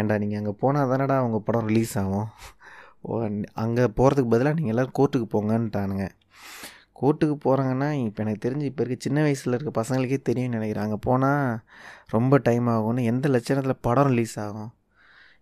ஏன்டா 0.00 0.14
நீங்கள் 0.22 0.40
அங்கே 0.40 0.54
போனால் 0.62 0.90
தானடா 0.92 1.16
அவங்க 1.22 1.38
படம் 1.48 1.66
ரிலீஸ் 1.70 1.92
ஆகும். 2.02 2.28
ஓ 3.08 3.18
அங்கே 3.62 3.84
போகிறதுக்கு 3.98 4.32
பதிலாக 4.34 4.56
நீங்கள் 4.58 4.74
எல்லோரும் 4.74 4.96
கோர்ட்டுக்கு 4.98 5.28
போங்கன்ட்டானுங்க. 5.34 6.06
கோர்ட்டுக்கு 7.00 7.36
போகிறாங்கன்னா 7.46 7.88
இப்போ 8.06 8.22
எனக்கு 8.24 8.42
தெரிஞ்சு 8.46 8.66
இப்போ 8.70 8.82
இருக்க 8.82 9.06
சின்ன 9.06 9.18
வயசில் 9.26 9.56
இருக்க 9.56 9.72
பசங்களுக்கே 9.80 10.18
தெரியும்னு 10.28 10.56
நினைக்கிறேன். 10.58 10.86
அங்கே 10.86 11.00
போனால் 11.08 11.44
ரொம்ப 12.14 12.38
டைம் 12.48 12.68
ஆகும்னு 12.74 13.04
எந்த 13.12 13.28
லட்சணத்தில் 13.34 13.82
படம் 13.88 14.10
ரிலீஸ் 14.12 14.36
ஆகும்? 14.46 14.70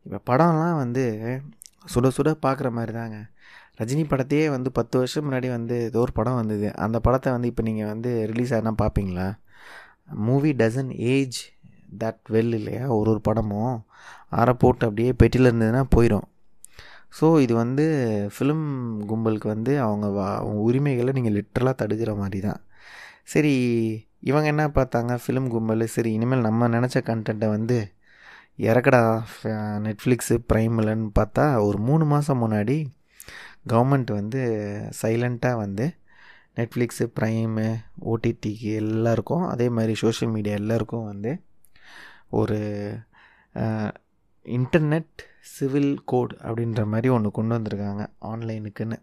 இப்போ 0.06 0.18
படம்லாம் 0.30 0.80
வந்து 0.82 1.04
சுட 1.92 2.08
சுட 2.16 2.30
பார்க்குற 2.46 2.68
மாதிரி 2.78 2.92
தாங்க 3.00 3.18
ரஜினி 3.78 4.04
படத்தையே 4.10 4.46
வந்து 4.54 4.70
பத்து 4.78 4.94
வருஷம் 5.00 5.24
முன்னாடி 5.26 5.48
வந்து 5.56 5.76
ஏதோ 5.88 6.00
ஒரு 6.06 6.12
படம் 6.18 6.38
வந்தது. 6.40 6.66
அந்த 6.84 6.96
படத்தை 7.06 7.28
வந்து 7.36 7.48
இப்போ 7.52 7.62
நீங்கள் 7.68 7.90
வந்து 7.92 8.10
ரிலீஸ் 8.30 8.52
ஆகினா 8.56 8.72
பார்ப்பீங்களா 8.82 9.26
movie 10.26 10.50
doesn't 10.60 10.90
age 11.14 11.38
that 12.02 12.22
well 12.34 12.54
இல்லையா? 12.58 12.84
ஒரு 12.98 13.08
ஒரு 13.14 13.20
படமும் 13.28 13.74
அரை 14.40 14.54
போட்டு 14.54 14.84
அப்படியே 14.88 15.10
பெட்டியில் 15.20 15.48
இருந்ததுன்னா 15.50 15.82
போயிடும் 15.96 16.26
ஸோ 17.18 17.26
இது 17.44 17.54
வந்து 17.54 17.84
ஃபிலிம் 18.34 18.66
கும்பலுக்கு 19.10 19.48
வந்து 19.54 19.72
அவங்க 19.86 20.06
வா 20.08 20.26
அவங்க 20.36 20.60
உரிமைகளை 20.68 21.12
நீங்கள் 21.12 21.36
லிட்ரலாக 21.38 21.74
தடுக்கிற 21.82 22.12
மாதிரி 22.20 22.40
தான் 22.40 22.60
சரி 23.32 23.54
இவங்க 24.30 24.46
என்ன 24.54 24.64
பார்த்தாங்க? 24.68 25.12
ஃபிலிம் 25.22 25.48
கும்பல். 25.54 25.84
சரி 25.94 26.10
இனிமேல் 26.12 26.46
நம்ம 26.48 26.68
நினச்ச 26.68 26.96
கண்டென்ட்டை 27.08 27.48
வந்து 27.56 27.76
இறக்கடா 28.68 29.02
நெட்ஃப்ளிக்ஸு 29.86 30.36
ப்ரைம்லன்னு 30.50 31.08
பார்த்தா 31.18 31.44
ஒரு 31.68 31.78
மூணு 31.88 32.04
மாதம் 32.04 32.42
முன்னாடி 32.42 32.76
கவர்மெண்ட் 33.68 34.12
வந்து 34.12 34.40
சைலண்ட்டாக 35.02 35.56
வந்து 35.56 35.94
நெட்ஃப்ளிக்ஸு 36.56 37.06
ப்ரைமு 37.20 37.66
ஓடிடிக்கு 38.04 38.70
எல்லாருக்கும் 38.74 39.46
அதே 39.46 39.68
மாதிரி 39.68 39.94
சோஷியல் 39.94 40.34
மீடியா 40.34 40.54
எல்லாருக்கும் 40.54 41.04
வந்து 41.04 41.42
ஒரு 42.30 42.58
இன்டர்நெட் 44.46 45.22
சிவில் 45.40 46.04
கோட் 46.04 46.32
அப்படின்ற 46.42 46.84
மாதிரி 46.84 47.08
ஒன்று 47.08 47.30
கொண்டு 47.30 47.58
வந்திருக்காங்க 47.58 48.06
ஆன்லைனுக்குன்னு 48.20 48.98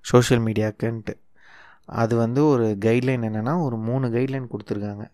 சோஷியல் 0.00 0.42
மீடியாக்குன்ட்டு 0.42 1.14
அது 1.84 2.16
வந்து 2.16 2.46
ஒரு 2.46 2.76
கைட்லைன் 2.80 3.26
என்னென்னா 3.28 3.62
ஒரு 3.62 3.76
மூணு 3.76 4.08
கைட்லைன் 4.08 4.52
கொடுத்துருக்காங்க. 4.52 5.04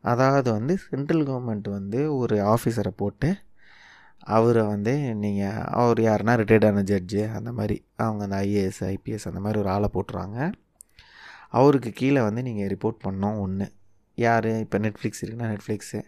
அதாவது 0.00 0.52
வந்து 0.52 0.76
சென்ட்ரல் 0.76 1.22
கவர்மெண்ட் 1.22 1.68
வந்து 1.70 2.16
ஒரு 2.16 2.36
ஆஃபீஸரை 2.54 2.92
போட்டு 2.96 3.28
அவரை 4.34 4.62
வந்து 4.66 4.92
நீங்கள் 5.14 5.62
அவர் 5.80 5.98
யாருன்னா 6.08 6.34
ரிட்டையர்டான 6.40 6.82
ஜட்ஜு 6.90 7.22
அந்த 7.38 7.50
மாதிரி 7.52 7.76
அவங்க 8.04 8.22
அந்த 8.26 8.36
ஐஏஎஸ் 8.46 8.80
ஐபிஎஸ் 8.92 9.28
அந்த 9.30 9.40
மாதிரி 9.40 9.58
ஒரு 9.58 9.70
ஆளை 9.74 9.88
போட்டுருவாங்க. 9.94 10.38
அவருக்கு 11.58 11.90
கீழே 11.92 12.20
வந்து 12.28 12.42
நீங்கள் 12.42 12.70
ரிப்போர்ட் 12.72 12.98
பண்ணோம் 13.06 13.38
ஒன்று 13.44 13.66
யார்? 14.14 14.48
இப்போ 14.64 14.78
நெட்ஃப்ளிக்ஸ் 14.78 15.22
இருக்குன்னா 15.22 15.48
நெட்ஃப்ளிக்ஸு 15.52 16.00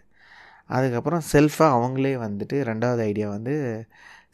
அதுக்கப்புறம் 0.67 1.21
செல்ஃபாக 1.31 1.75
அவங்களே 1.77 2.13
வந்துட்டு 2.25 2.57
ரெண்டாவது 2.71 3.01
ஐடியா 3.11 3.29
வந்து 3.29 3.55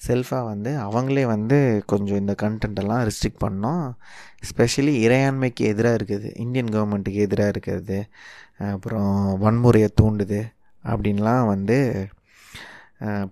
செல்ஃபாக 0.07 0.45
வந்து 0.51 0.71
அவங்களே 0.85 1.25
வந்து 1.25 1.57
கொஞ்சம் 1.85 2.17
இந்த 2.17 2.33
கண்டென்ட்டெல்லாம் 2.43 3.03
ரெஸ்ட்ரிக்ட் 3.09 3.43
பண்ணோம் 3.45 3.85
ஸ்பெஷலி 4.49 4.93
இறையாண்மைக்கு 5.05 5.63
எதிராக 5.73 5.97
இருக்குது. 5.99 6.29
இந்தியன் 6.43 6.71
கவர்மெண்ட்டுக்கு 6.75 7.21
எதிராக 7.27 7.53
இருக்கிறது 7.55 7.99
அப்புறம் 8.73 9.13
வன்முறையை 9.43 9.89
தூண்டுது 10.01 10.41
அப்படின்லாம் 10.83 11.45
வந்து 11.53 11.77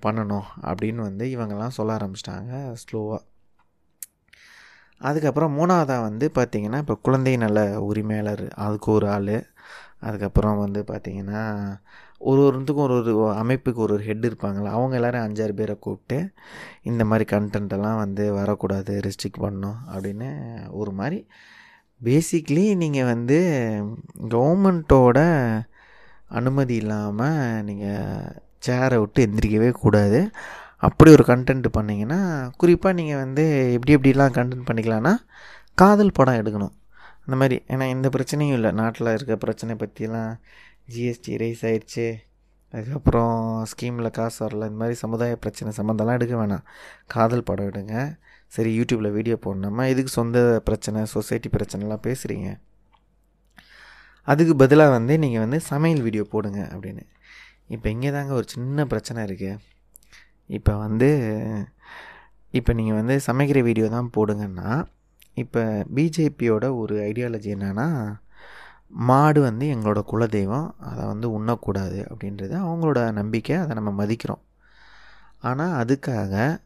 பண்ணணும் 0.05 0.47
அப்படின்னு 0.61 0.95
வந்து 0.95 1.25
இவங்கெல்லாம் 1.25 1.77
சொல்ல 1.77 1.95
ஆரம்பிச்சிட்டாங்க 1.95 2.75
ஸ்லோவாக 2.83 3.19
அதுக்கப்புறம் 4.97 5.57
மூணாவதாக 5.57 6.01
வந்து 6.01 6.31
பார்த்திங்கன்னா 6.35 6.77
இப்போ 6.77 6.95
குழந்தை 6.95 7.37
நல 7.37 7.81
உரிமையாளர் 7.81 8.47
அதுக்கு 8.47 8.91
ஒரு 8.91 9.09
ஆள். 9.09 9.47
அதுக்கப்புறம் 9.99 10.57
வந்து 10.57 10.83
பார்த்திங்கன்னா 10.87 11.41
ஒரு 12.17 12.41
ஒருத்துக்கும் 12.41 12.85
ஒரு 12.85 12.93
ஒரு 12.93 13.33
அமைப்புக்கு 13.33 13.75
ஒரு 13.75 13.93
ஒரு 13.93 14.03
ஹெட் 14.03 14.25
இருப்பாங்களா 14.25 14.65
அவங்க 14.65 14.95
எல்லோரும் 14.95 15.21
அஞ்சாறு 15.21 15.51
பேரை 15.51 15.77
கூப்பிட்டு 15.79 16.31
இந்த 16.83 17.05
மாதிரி 17.05 17.37
கண்டென்ட்டெல்லாம் 17.37 17.97
வந்து 17.97 18.33
வரக்கூடாது 18.33 18.99
ரெஸ்ட்ரிக்ட் 18.99 19.41
பண்ணணும் 19.41 19.75
அப்படின்னு 19.91 20.29
ஒரு 20.69 20.91
மாதிரி. 20.91 21.27
பேசிக்லி 22.01 22.75
நீங்கள் 22.75 23.03
வந்து 23.03 23.39
கவர்மெண்ட்டோட 24.29 25.19
அனுமதி 26.29 26.75
இல்லாமல் 26.75 27.63
நீங்கள் 27.63 28.41
சேரை 28.67 28.97
விட்டு 28.99 29.25
எந்திரிக்கவே 29.27 29.69
கூடாது. 29.83 30.19
அப்படி 30.87 31.09
ஒரு 31.11 31.23
கண்டென்ட் 31.31 31.67
பண்ணிங்கன்னா 31.77 32.19
குறிப்பாக 32.61 32.97
நீங்கள் 32.99 33.21
வந்து 33.23 33.43
எப்படி 33.75 33.95
எப்படிலாம் 33.97 34.35
கண்டென்ட் 34.37 34.67
பண்ணிக்கலான்னா 34.69 35.13
காதல் 35.81 36.15
படம் 36.19 36.39
எடுக்கணும். 36.41 36.73
அந்த 37.25 37.35
மாதிரி 37.41 37.57
ஏன்னா 37.67 37.85
எந்த 37.95 38.07
பிரச்சனையும் 38.09 38.57
இல்லை. 38.57 38.71
நாட்டில் 38.71 39.13
இருக்க 39.13 39.35
பிரச்சனை 39.35 39.75
பற்றிலாம் 39.75 40.33
ஜிஎஸ்டி 40.93 41.33
ரைஸ் 41.41 41.63
ஆயிடுச்சு. 41.69 42.07
அதுக்கப்புறம் 42.73 43.37
ஸ்கீமில் 43.71 44.15
காசு 44.17 44.37
வரல. 44.45 44.67
இந்த 44.69 44.79
மாதிரி 44.81 44.97
சமுதாய 45.03 45.35
பிரச்சனை 45.35 45.71
சம்மந்தம்லாம் 45.77 46.17
எடுக்க 46.19 46.35
வேணாம். 46.35 46.63
காதல் 47.07 47.47
படம் 47.49 47.69
எடுங்க. 47.71 47.95
சரி 48.47 48.71
யூடியூப்பில் 48.79 49.15
வீடியோ 49.17 49.35
போடணுமா? 49.45 49.83
இதுக்கு 49.93 50.11
சொந்த 50.19 50.37
பிரச்சனை 50.65 51.05
சொசைட்டி 51.15 51.49
பிரச்சனைலாம் 51.57 52.05
பேசுகிறீங்க 52.07 52.49
அதுக்கு 54.27 54.53
பதிலாக 54.55 54.91
வந்து 54.97 55.13
நீங்கள் 55.17 55.43
வந்து 55.45 55.59
சமையல் 55.71 56.01
வீடியோ 56.01 56.23
போடுங்க 56.33 56.59
அப்படின்னு. 56.73 57.03
இப்போ 57.69 57.89
இங்கே 57.89 58.11
தாங்க 58.11 58.33
ஒரு 58.33 58.47
சின்ன 58.47 58.85
பிரச்சனை 58.85 59.23
இருக்குது 59.23 59.61
இப்போ 60.49 60.77
வந்து 60.77 61.09
இப்போ 62.51 62.73
நீங்கள் 62.73 62.95
வந்து 62.95 63.15
சமைக்கிற 63.27 63.61
வீடியோ 63.63 63.87
தான் 63.89 64.13
போடுங்கன்னா 64.17 64.85
இப்போ 65.33 65.61
பிஜேபியோட 65.95 66.75
ஒரு 66.77 66.95
ஐடியாலஜி 67.09 67.49
என்னென்னா 67.55 67.87
மாடு 68.91 69.41
வந்து 69.41 69.65
எங்களோட 69.75 69.99
குலதெய்வம் 70.11 70.73
அதை 70.79 71.05
வந்து 71.05 71.27
உண்ணக்கூடாது 71.39 71.99
அப்படின்றது 72.09 72.55
அவங்களோட 72.55 73.11
நம்பிக்கை 73.11 73.55
அதை 73.55 73.73
நம்ம 73.75 74.05
மதிக்கிறோம். 74.05 74.43
ஆனால் 75.39 75.73
அதுக்காக 75.83 76.61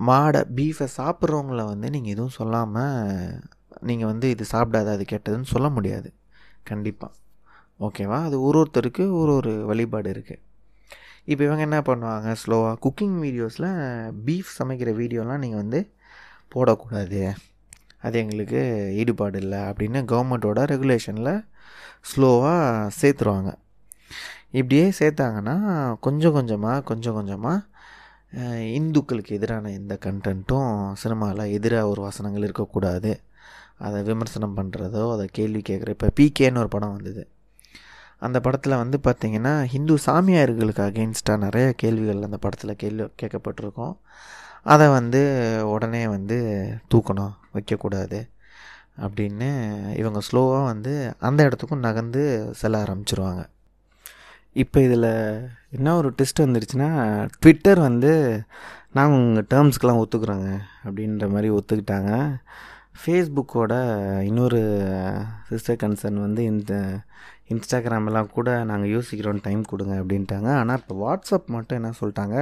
மாடை 0.00 0.40
பீஃபை 0.56 0.86
சாப்பிட்றவங்கள 0.96 1.64
வந்து 1.64 1.90
நீங்கள் 1.90 2.12
எதுவும் 2.12 2.36
சொல்லாமல் 2.38 3.40
நீங்கள் 3.82 4.06
வந்து 4.06 4.30
இது 4.30 4.44
சாப்பிடாத 4.52 4.92
அது 4.92 5.04
கெட்டதுன்னு 5.04 5.52
சொல்ல 5.54 5.68
முடியாது. 5.68 6.12
கண்டிப்பாக 6.64 7.12
ஓகேவா? 7.86 8.18
அது 8.28 8.36
ஒரு 8.46 8.58
ஒருத்தருக்கு 8.62 9.04
ஒரு 9.20 9.32
ஒரு 9.40 9.52
வழிபாடு 9.70 10.08
இருக்குது 10.14 10.42
இப்போ 11.30 11.42
இவங்க 11.46 11.62
என்ன 11.68 11.78
பண்ணுவாங்க? 11.88 12.28
ஸ்லோவாக 12.42 12.76
குக்கிங் 12.84 13.16
வீடியோஸில் 13.24 13.68
பீஃப் 14.26 14.50
சமைக்கிற 14.58 14.90
வீடியோலாம் 15.00 15.42
நீங்கள் 15.44 15.62
வந்து 15.62 15.80
போடக்கூடாது. 16.54 17.22
அது 18.06 18.16
எங்களுக்கு 18.22 18.60
ஈடுபாடு 19.00 19.38
இல்லை 19.44 19.60
அப்படின்னு 19.70 20.00
கவர்மெண்ட்டோட 20.12 20.60
ரெகுலேஷனில் 20.72 21.32
ஸ்லோவாக 22.10 22.90
சேர்த்துருவாங்க. 23.00 23.50
இப்படியே 24.58 24.84
சேர்த்தாங்கன்னா 25.00 25.56
கொஞ்சம் 26.06 26.36
கொஞ்சமாக 26.38 26.84
கொஞ்சம் 26.90 27.16
கொஞ்சமாக 27.20 27.66
இந்துக்களுக்கு 28.78 29.32
எதிரான 29.38 29.70
எந்த 29.80 29.94
கண்டென்ட்டும் 30.06 30.70
சினிமாவில் 31.02 31.52
எதிராக 31.56 31.90
ஒரு 31.92 32.00
வசனங்கள் 32.08 32.46
இருக்கக்கூடாது. 32.48 33.12
அதை 33.86 33.98
விமர்சனம் 34.12 34.56
பண்ணுறதோ 34.58 35.02
அதை 35.14 35.26
கேள்வி 35.38 35.60
கேட்குற 35.68 35.90
இப்போ 35.96 36.08
பிகேன்னு 36.20 36.62
ஒரு 36.62 36.70
படம் 36.74 36.94
வந்தது. 36.96 37.22
அந்த 38.18 38.40
படத்தில் 38.40 38.80
வந்து 38.82 38.98
பார்த்திங்கன்னா 39.04 39.52
ஹிந்து 39.64 39.94
சாமியார்களுக்கு 40.06 40.82
அகெயின்ஸ்டாக 40.88 41.38
நிறைய 41.38 41.72
கேள்விகள் 41.72 42.22
அந்த 42.22 42.36
படத்தில் 42.36 42.76
கேள்வி 42.76 43.04
கேட்கப்பட்டிருக்கோம். 43.22 43.94
அதை 44.62 44.88
வந்து 44.88 45.20
உடனே 45.66 46.06
வந்து 46.06 46.38
தூக்கணும் 46.94 47.34
வைக்கக்கூடாது 47.54 48.18
அப்படின்னு 49.00 49.50
இவங்க 49.96 50.20
ஸ்லோவாக 50.30 50.64
வந்து 50.64 51.14
அந்த 51.18 51.40
இடத்துக்கும் 51.44 51.84
நகர்ந்து 51.86 52.22
செல்ல 52.54 52.82
ஆரம்பிச்சிருவாங்க. 52.84 53.42
இப்போ 54.52 54.78
இதில் 54.80 55.10
என்ன 55.70 55.94
ஒரு 55.96 56.08
டெஸ்ட் 56.16 56.42
வந்துருச்சுன்னா 56.42 56.90
ட்விட்டர் 57.38 57.80
வந்து 57.80 58.12
நாங்கள் 58.92 59.18
உங்கள் 59.18 59.46
டேர்ம்ஸ்க்கெலாம் 59.50 60.02
ஒத்துக்குறோங்க 60.02 60.50
அப்படின்ற 60.84 61.24
மாதிரி 61.30 61.50
ஒத்துக்கிட்டாங்க. 61.50 62.12
ஃபேஸ்புக்கோட 63.00 63.72
இன்னொரு 64.22 64.60
சிஸ்டர் 65.48 65.80
கன்சர்ன் 65.82 66.18
வந்து 66.26 66.44
இந்த 66.44 66.74
இன்ஸ்டாகிராம் 67.54 68.08
எல்லாம் 68.10 68.32
கூட 68.36 68.48
நாங்கள் 68.70 68.92
யோசிக்கிறோம் 68.96 69.44
டைம் 69.46 69.62
கொடுங்க 69.72 69.94
அப்படின்ட்டாங்க. 70.02 70.50
ஆனால் 70.60 70.80
இப்போ 70.82 70.96
வாட்ஸ்அப் 71.04 71.48
மட்டும் 71.56 71.78
என்ன 71.80 71.92
சொல்லிட்டாங்க? 72.00 72.36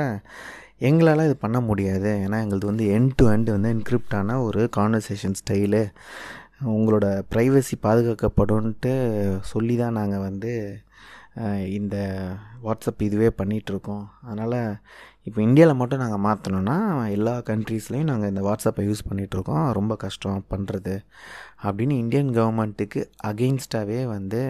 எங்களால் 0.88 1.26
இது 1.28 1.36
பண்ண 1.44 1.58
முடியாது. 1.68 2.10
ஏன்னா 2.24 2.38
எங்களது 2.44 2.70
வந்து 2.72 2.86
எண்ட் 2.96 3.14
டு 3.20 3.26
எண்ட் 3.34 3.50
வந்து 3.56 3.70
என்கிரிப்டான 3.74 4.38
ஒரு 4.46 4.62
கான்வர்சேஷன் 4.78 5.38
ஸ்டைலு 5.42 5.82
உங்களோட 6.74 7.06
ப்ரைவசி 7.32 7.74
பாதுகாக்கப்படும்ன்ட்டு 7.86 8.92
சொல்லி 9.52 9.74
தான் 9.82 9.98
நாங்கள் 10.00 10.24
வந்து 10.28 10.52
இந்த 11.78 11.96
வாட்ஸ்அப் 12.66 13.02
இதுவே 13.06 13.28
பண்ணிகிட்ருக்கோம் 13.40 14.04
அதனால் 14.26 14.58
இப்போ 15.28 15.40
இந்தியாவில் 15.46 15.78
மட்டும் 15.80 16.02
நாங்கள் 16.04 16.22
மாற்றணுன்னா 16.26 16.76
எல்லா 17.16 17.34
கண்ட்ரீஸ்லேயும் 17.50 18.10
நாங்கள் 18.10 18.30
இந்த 18.32 18.42
வாட்ஸ்அப்பை 18.48 18.84
யூஸ் 18.88 19.06
பண்ணிகிட்ருக்கோம் 19.08 19.64
ரொம்ப 19.78 19.92
கஷ்டம் 20.04 20.46
பண்ணுறது 20.52 20.94
அப்படின்னு 21.66 21.94
இந்தியன் 22.02 22.32
கவர்மெண்ட்டுக்கு 22.38 23.02
அகெயின்ஸ்டாகவே 23.30 24.00
வந்து 24.16 24.42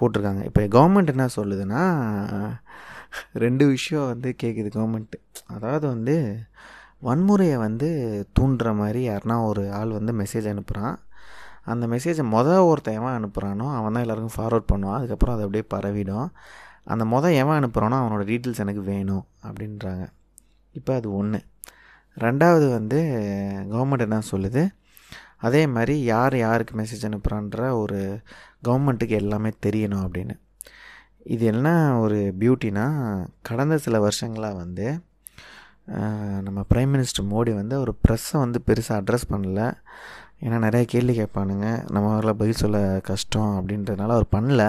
போட்டிருக்காங்க. 0.00 0.42
இப்போ 0.48 0.62
கவர்மெண்ட் 0.76 1.12
என்ன 1.14 1.26
சொல்லுதுன்னா 1.38 1.82
ரெண்டு 3.44 3.64
விஷயம் 3.74 4.06
வந்து 4.12 4.28
கேட்குது 4.42 4.70
கவர்மெண்ட்டு 4.76 5.18
அதாவது 5.54 5.86
வந்து 5.94 6.16
வன்முறையை 7.06 7.56
வந்து 7.66 7.88
தூண்டுற 8.38 8.68
மாதிரி 8.80 9.00
யாருனா 9.08 9.36
ஒரு 9.48 9.62
ஆள் 9.78 9.96
வந்து 9.98 10.12
மெசேஜ் 10.22 10.46
அனுப்புகிறான் 10.52 10.96
அந்த 11.72 11.84
மெசேஜை 11.92 12.24
மொதல் 12.34 12.66
ஒருத்தன் 12.70 12.98
எவன் 12.98 13.16
அனுப்புகிறானோ 13.18 13.66
அவன் 13.78 13.94
தான் 13.94 14.04
எல்லாருக்கும் 14.04 14.36
ஃபார்வர்ட் 14.36 14.70
பண்ணுவான். 14.72 14.96
அதுக்கப்புறம் 14.98 15.34
அது 15.36 15.44
அப்படியே 15.46 15.64
பரவிடும். 15.74 16.28
அந்த 16.92 17.04
மொதல் 17.12 17.36
எவன் 17.42 17.58
அனுப்புகிறானோ 17.60 17.96
அவனோட 18.02 18.24
டீட்டெயில்ஸ் 18.30 18.62
எனக்கு 18.64 18.82
வேணும் 18.92 19.24
அப்படின்றாங்க. 19.46 20.04
இப்போ 20.78 20.92
அது 20.98 21.08
ஒன்று 21.20 21.40
ரெண்டாவது 22.24 22.66
வந்து 22.76 22.98
கவர்மெண்ட் 23.72 24.06
என்ன 24.06 24.20
சொல்லுது? 24.32 24.62
அதே 25.42 25.62
மாதிரி 25.66 25.94
யார் 26.02 26.36
யாருக்கு 26.36 26.74
மெசேஜ் 26.80 27.06
அனுப்புகிறான்ற 27.08 27.70
ஒரு 27.82 27.98
கவர்மெண்ட்டுக்கு 28.68 29.16
எல்லாமே 29.22 29.50
தெரியணும் 29.66 30.04
அப்படின்னு. 30.06 30.34
இது 31.34 31.44
என்ன 31.46 31.68
ஒரு 32.00 32.18
பியூட்டினா 32.40 32.86
கடந்த 33.48 33.76
சில 33.84 34.00
வருஷங்களாக 34.00 34.60
வந்து 34.62 34.86
நம்ம 36.46 36.58
ப்ரைம் 36.74 36.92
மினிஸ்டர் 36.94 37.28
மோடி 37.32 37.52
வந்து 37.60 37.74
ஒரு 37.80 37.92
ப்ரெஸ்ஸை 38.04 38.38
வந்து 38.44 38.58
பெருசாக 38.66 38.98
அட்ரஸ் 39.00 39.30
பண்ணல. 39.34 39.60
ஏன்னா 40.44 40.58
நிறைய 40.64 40.86
கேள்வி 40.92 41.14
கேட்பானுங்க. 41.18 41.66
நம்ம 41.94 42.32
பதில் 42.40 42.60
சொல்ல 42.62 42.78
கஷ்டம் 43.10 43.52
அப்படின்றதுனால 43.58 44.14
அவர் 44.16 44.34
பண்ணல. 44.36 44.64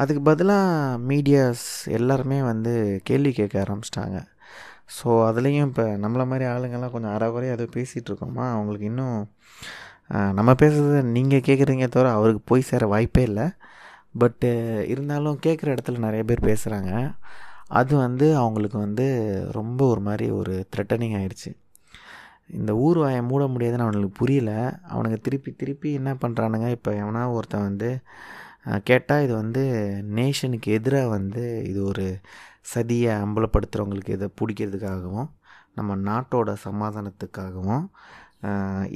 அதுக்கு 0.00 0.22
பதிலாக 0.22 0.98
மீடியாஸ் 1.10 1.66
எல்லாருமே 1.98 2.38
வந்து 2.50 2.74
கேள்வி 3.04 3.32
கேட்க 3.38 3.64
ஆரம்பிச்சிட்டாங்க. 3.64 4.18
ஸோ 4.88 5.08
அதுலேயும் 5.28 5.68
இப்போ 5.70 5.84
நம்மளை 6.04 6.24
மாதிரி 6.30 6.44
ஆளுங்கள்லாம் 6.52 6.94
கொஞ்சம் 6.94 7.14
அறகுறையாக 7.16 7.56
ஏதோ 7.58 7.66
பேசிகிட்டு 7.76 8.08
இருக்கோமா? 8.10 8.44
அவங்களுக்கு 8.56 8.86
இன்னும் 8.92 9.18
நம்ம 10.38 10.50
பேசுகிறத 10.62 11.00
நீங்கள் 11.16 11.46
கேட்குறீங்க 11.48 11.86
தவிர 11.94 12.12
அவருக்கு 12.18 12.42
போய் 12.50 12.68
சேர 12.70 12.86
வாய்ப்பே 12.92 13.24
இல்லை. 13.30 13.46
பட்டு 14.22 14.50
இருந்தாலும் 14.92 15.38
கேட்குற 15.46 15.68
இடத்துல 15.74 15.98
நிறைய 16.06 16.22
பேர் 16.30 16.48
பேசுகிறாங்க 16.50 16.92
அது 17.80 17.92
வந்து 18.04 18.26
அவங்களுக்கு 18.42 18.78
வந்து 18.86 19.06
ரொம்ப 19.58 19.80
ஒரு 19.92 20.02
மாதிரி 20.08 20.26
ஒரு 20.40 20.54
த்ரெட்டனிங் 20.74 21.16
ஆயிடுச்சு 21.18 21.50
இந்த 22.58 22.72
ஊர் 22.86 22.98
வாயை 23.02 23.20
மூட 23.30 23.44
முடியாதுன்னு 23.54 23.86
அவனுக்கு 23.86 24.12
புரியல. 24.20 24.52
அவனுங்க 24.92 25.18
திருப்பி 25.26 25.50
திருப்பி 25.62 25.88
என்ன 26.00 26.10
பண்ணுறானுங்க 26.22 26.68
இப்போ 26.76 26.90
எவனா 27.02 27.22
ஒருத்தன் 27.36 27.68
வந்து 27.70 27.90
கேட்டால் 28.88 29.24
இது 29.26 29.34
வந்து 29.42 29.62
நேஷனுக்கு 30.18 30.68
எதிராக 30.78 31.12
வந்து 31.16 31.42
இது 31.70 31.80
ஒரு 31.84 32.06
சதியை 32.72 33.12
அம்பலப்படுத்துகிறவங்களுக்கு 33.24 34.16
இதை 34.18 34.28
பிடிக்கிறதுக்காகவும் 34.40 35.28
நம்ம 35.78 35.96
நாட்டோட 36.08 36.50
சமாதானத்துக்காகவும் 36.68 37.84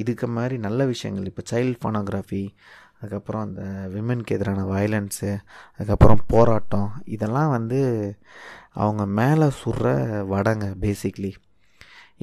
இதுக்கு 0.01 0.27
மாதிரி 0.37 0.57
நல்ல 0.67 0.81
விஷயங்கள். 0.93 1.29
இப்போ 1.31 1.43
சைல்ட் 1.51 1.79
ஃபோனோகிராஃபி 1.81 2.43
அதுக்கப்புறம் 2.99 3.45
அந்த 3.47 3.63
விமென்க்கு 3.95 4.35
எதிரான 4.37 4.65
வயலன்ஸு 4.73 5.31
அதுக்கப்புறம் 5.77 6.21
போராட்டம் 6.33 6.91
இதெல்லாம் 7.15 7.53
வந்து 7.57 7.81
அவங்க 8.83 9.03
மேலே 9.21 9.49
சுடுற 9.61 9.87
வடங்க 10.33 10.67
பேசிக்லி 10.85 11.33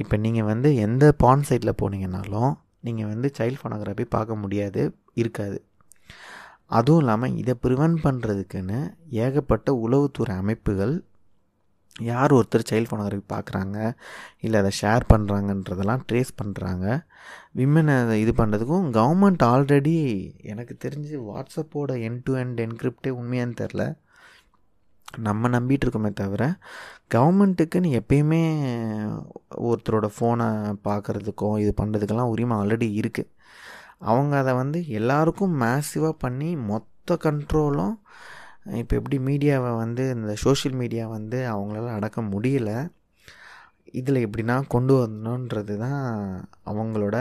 இப்போ 0.01 0.17
நீங்கள் 0.25 0.49
வந்து 0.51 0.69
எந்த 0.85 1.05
பான் 1.23 1.47
சைட்டில் 1.49 1.79
போனீங்கன்னாலும் 1.81 2.53
நீங்கள் 2.87 3.09
வந்து 3.13 3.29
சைல்ட் 3.37 3.59
ஃபோனோகிராஃபி 3.61 4.05
பார்க்க 4.15 4.41
முடியாது 4.43 4.81
இருக்காது. 5.21 5.57
அதுவும் 6.77 7.01
இல்லாமல் 7.03 7.35
இதை 7.41 7.53
ப்ரிவென்ட் 7.65 7.99
பண்ணுறதுக்குன்னு 8.05 8.79
ஏகப்பட்ட 9.23 9.69
உளவுத்துறை 9.85 10.33
அமைப்புகள் 10.43 10.95
யார் 12.03 12.33
ஒருத்தர் 12.33 12.67
சைல்ட் 12.69 12.89
ஃபோனோகிராஃபி 12.89 13.25
பார்க்குறாங்க 13.33 13.77
இல்லை 14.39 14.57
அதை 14.59 14.71
ஷேர் 14.81 15.05
பண்ணுறாங்கன்றதெல்லாம் 15.13 16.03
ட்ரேஸ் 16.09 16.31
பண்ணுறாங்க 16.41 16.85
விமனை 17.55 17.95
இது 18.15 18.33
பண்ணுறதுக்கும் 18.33 18.87
கவர்மெண்ட் 18.91 19.43
ஆல்ரெடி 19.45 19.95
எனக்கு 20.43 20.75
தெரிஞ்சு 20.85 21.17
வாட்ஸ்அப்போட 21.25 21.93
என் 22.01 22.21
டு 22.25 22.33
எண்ட் 22.33 22.61
என்கிரிப்டே 22.61 23.11
உண்மையான்னு 23.15 23.59
தெரில 23.61 23.85
நம்ம 25.19 25.49
நம்பிட்டு 25.49 25.85
இருக்கோமே 25.85 26.11
தவிர 26.13 26.43
கவர்மெண்ட்டுக்குன்னு 27.13 27.91
எப்பயுமே 27.99 28.41
ஒருத்தரோட 29.63 30.07
ஃபோனை 30.15 30.47
பார்க்குறதுக்கும் 30.83 31.57
இது 31.59 31.71
பண்ணுறதுக்கெல்லாம் 31.81 32.33
உரிமை 32.33 32.57
ஆல்ரெடி 32.57 32.89
இருக்குது 32.99 33.31
அவங்க 34.01 34.33
அதை 34.37 34.51
வந்து 34.53 34.79
எல்லாருக்கும் 34.89 35.55
மேசிவாக 35.61 36.15
பண்ணி 36.19 36.49
மொத்த 36.65 37.17
கண்ட்ரோலும் 37.23 37.95
இப்போ 38.65 38.95
எப்படி 38.95 39.17
மீடியாவை 39.17 39.75
வந்து 39.77 40.09
இந்த 40.09 40.35
சோஷியல் 40.35 40.77
மீடியா 40.77 41.07
வந்து 41.07 41.37
அவங்களால 41.51 41.93
அடக்க 41.93 42.21
முடியல 42.21 42.89
இதில் 43.91 44.25
எப்படின்னா 44.27 44.67
கொண்டு 44.67 44.93
வரணுன்றது 44.93 45.77
தான் 45.77 46.01
அவங்களோட 46.65 47.17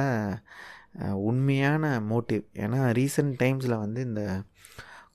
உண்மையான 1.12 2.00
மோட்டிவ். 2.00 2.42
ஏன்னா 2.54 2.80
ரீசெண்ட் 2.92 3.34
டைம்ஸில் 3.42 3.78
வந்து 3.78 4.00
இந்த 4.02 4.42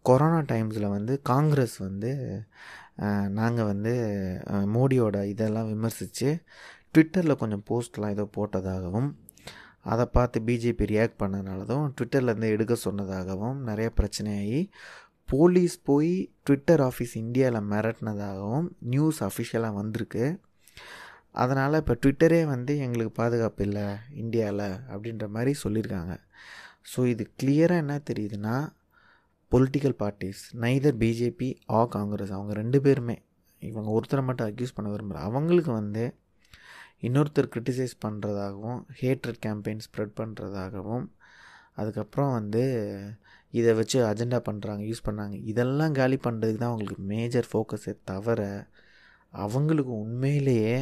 கொரோனா 0.01 0.39
டைம்ஸில் 0.39 0.87
வந்து 0.89 1.21
காங்கிரஸ் 1.21 1.77
வந்து 1.77 2.41
நாங்கள் 3.29 3.65
வந்து 3.65 3.93
மோடியோட 4.49 5.23
இதெல்லாம் 5.23 5.67
விமர்சித்து 5.67 6.43
ட்விட்டரில் 6.93 7.35
கொஞ்சம் 7.35 7.63
போஸ்ட்லாம் 7.69 8.09
ஏதோ 8.09 8.29
போட்டதாகவும் 8.35 9.15
அதை 9.81 10.05
பார்த்து 10.05 10.39
பிஜேபி 10.39 10.85
ரியாக்ட் 10.85 11.19
பண்ணதுனாலதும் 11.19 11.93
ட்விட்டர்லேருந்து 11.97 12.49
எடுக்க 12.49 12.77
சொன்னதாகவும் 12.83 13.53
நிறைய 13.53 13.91
பிரச்சனையாகி 13.95 14.69
போலீஸ் 15.29 15.75
போய் 15.83 16.13
ட்விட்டர் 16.43 16.81
ஆஃபீஸ் 16.81 17.13
இந்தியாவில் 17.15 17.67
மிரட்டினதாகவும் 17.71 18.67
நியூஸ் 18.93 19.19
அஃபிஷியலாக 19.23 19.79
வந்திருக்கு. 19.81 20.25
அதனால் 21.35 21.79
இப்போ 21.79 21.93
ட்விட்டரே 21.93 22.45
வந்து 22.45 22.73
எங்களுக்கு 22.77 23.13
பாதுகாப்பு 23.21 23.63
இல்லை 23.63 23.85
இந்தியாவில் 24.13 24.65
அப்படின்ற 24.91 25.27
மாதிரி 25.27 25.53
சொல்லியிருக்காங்க 25.63 26.15
ஸோ 26.93 27.01
இது 27.05 27.23
கிளியராக 27.41 27.83
என்ன 27.83 27.95
தெரியுதுன்னா 28.09 28.55
பொலிட்டிக்கல் 29.51 29.97
பார்ட்டிஸ் 30.01 30.41
நைதர் 30.63 30.97
பிஜேபி 30.97 31.49
ஆ 31.71 31.81
காங்கிரஸ் 31.85 32.31
அவங்க 32.31 32.53
ரெண்டு 32.53 32.79
பேருமே 32.81 33.17
இவங்க 33.61 33.89
ஒருத்தரை 33.91 34.23
மட்டும் 34.23 34.49
அக்யூஸ் 34.49 34.75
பண்ண 34.75 34.89
விரும்புகிற 34.89 35.21
அவங்களுக்கு 35.21 35.71
வந்து 35.71 36.03
இன்னொருத்தர் 37.01 37.51
கிரிட்டிசைஸ் 37.53 37.95
பண்ணுறதாகவும் 38.05 38.79
ஹேட்ரட் 39.01 39.39
கேம்பெயின் 39.45 39.83
ஸ்ப்ரெட் 39.87 40.15
பண்ணுறதாகவும் 40.17 41.05
அதுக்கப்புறம் 41.75 42.31
வந்து 42.33 42.63
இதை 43.53 43.73
வச்சு 43.73 43.97
அஜெண்டா 44.05 44.39
பண்ணுறாங்க 44.49 44.83
யூஸ் 44.89 45.05
பண்ணாங்க 45.05 45.35
இதெல்லாம் 45.43 45.91
காலி 45.91 46.17
பண்ணுறதுக்கு 46.23 46.57
தான் 46.57 46.69
அவங்களுக்கு 46.69 47.03
மேஜர் 47.03 47.49
ஃபோக்கஸே 47.51 47.93
தவிர 48.03 48.41
அவங்களுக்கு 49.33 49.93
உண்மையிலேயே 49.97 50.75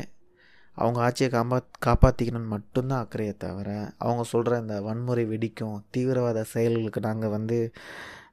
அவங்க 0.78 1.00
ஆட்சியை 1.02 1.30
காப்பா 1.32 1.58
காப்பாற்றிக்கணும்னு 1.86 2.48
மட்டும்தான் 2.48 3.04
அக்கறையே 3.06 3.34
தவிர 3.38 3.70
அவங்க 3.98 4.24
சொல்கிற 4.24 4.60
இந்த 4.60 4.82
வன்முறை 4.82 5.26
வெடிக்கும் 5.26 5.84
தீவிரவாத 5.92 6.44
செயல்களுக்கு 6.54 7.00
நாங்கள் 7.00 7.30
வந்து 7.30 7.58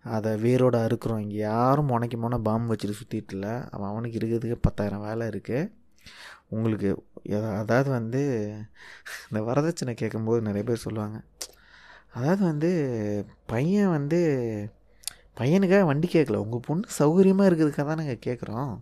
அதை 0.09 0.31
வேரோட 0.43 0.77
அறுக்கிறோம். 0.85 1.21
இங்கே 1.21 1.37
யாரும் 1.47 1.87
முனைக்கு 1.87 2.19
முனை 2.19 2.39
பாம்பு 2.39 2.75
வச்சுட்டு 2.75 2.99
சுற்றிட்டு 3.01 3.33
இல்லை. 3.33 3.55
அவன் 3.71 3.89
அவனுக்கு 3.89 4.19
இருக்கிறதுக்கு 4.19 4.59
பத்தாயிரம் 4.61 5.01
வேலை 5.01 5.29
இருக்குது 5.29 5.71
உங்களுக்கு 6.49 6.91
எதா- 7.29 7.57
அதாவது 7.57 7.91
வந்து 7.91 8.21
இந்த 9.29 9.41
வரதட்சணை 9.43 9.95
கேட்கும்போது 9.95 10.41
நிறைய 10.43 10.65
பேர் 10.65 10.85
சொல்லுவாங்க 10.87 11.19
அதாவது 12.15 12.43
வந்து 12.51 12.71
பையன் 13.53 13.95
வந்து 13.97 14.21
பையனுக்காக 15.39 15.85
வண்டி 15.91 16.09
கேட்கல 16.15 16.41
உங்கள் 16.45 16.65
பொண்ணு 16.69 16.95
சௌகரியமாக 16.99 17.49
இருக்கிறதுக்காக 17.49 17.87
தான் 17.89 18.01
நாங்கள் 18.01 18.25
கேட்குறோம் 18.27 18.73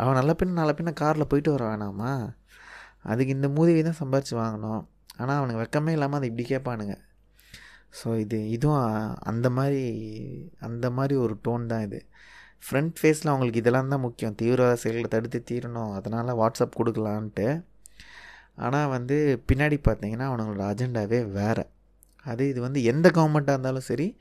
அவன் 0.00 0.18
நல்ல 0.18 0.32
பின்ன 0.40 0.58
நல்ல 0.60 0.72
பின்ன 0.78 0.90
காரில் 1.02 1.30
போயிட்டு 1.30 1.50
வர 1.54 1.64
வேணாமா? 1.70 2.12
அதுக்கு 3.10 3.34
இந்த 3.36 3.48
மூதேவி 3.56 3.80
தான் 3.88 4.00
சம்பாரித்து 4.00 4.34
வாங்கணும். 4.42 4.82
ஆனால் 5.20 5.38
அவனுக்கு 5.40 5.62
வெக்கமே 5.62 5.92
இல்லாமல் 5.96 6.18
அதை 6.18 6.28
இப்படி 6.30 6.46
கேட்பானுங்க 6.52 6.94
ஸோ 7.98 8.08
இது 8.24 8.38
இதுவும் 8.56 8.84
அந்த 9.30 9.46
மாதிரி 9.56 9.82
அந்த 10.66 10.86
மாதிரி 10.98 11.14
ஒரு 11.24 11.34
டோன் 11.46 11.64
தான் 11.72 11.84
இது. 11.86 11.98
ஃப்ரண்ட் 12.66 12.94
ஃபேஸில் 13.00 13.30
அவங்களுக்கு 13.32 13.62
இதெல்லாம் 13.62 13.92
தான் 13.94 14.04
முக்கியம். 14.06 14.36
தீவிரவாத 14.40 14.76
செயல்களை 14.82 15.08
தடுத்து 15.14 15.38
தீரணும். 15.50 15.92
அதனால் 15.98 16.38
வாட்ஸ்அப் 16.40 16.78
கொடுக்கலான்ட்டு. 16.80 17.46
ஆனால் 18.66 18.92
வந்து 18.96 19.16
பின்னாடி 19.48 19.78
பார்த்தீங்கன்னா 19.88 20.28
அவனுங்களோட 20.30 20.64
அஜெண்டாவே 20.72 21.20
வேறு. 21.38 21.64
அது 22.24 22.48
இது 22.48 22.60
வந்து 22.60 22.82
எந்த 22.82 23.08
கவர்மெண்ட்டாக 23.08 23.52
இருந்தாலும் 23.52 23.82
சரி 23.82 24.16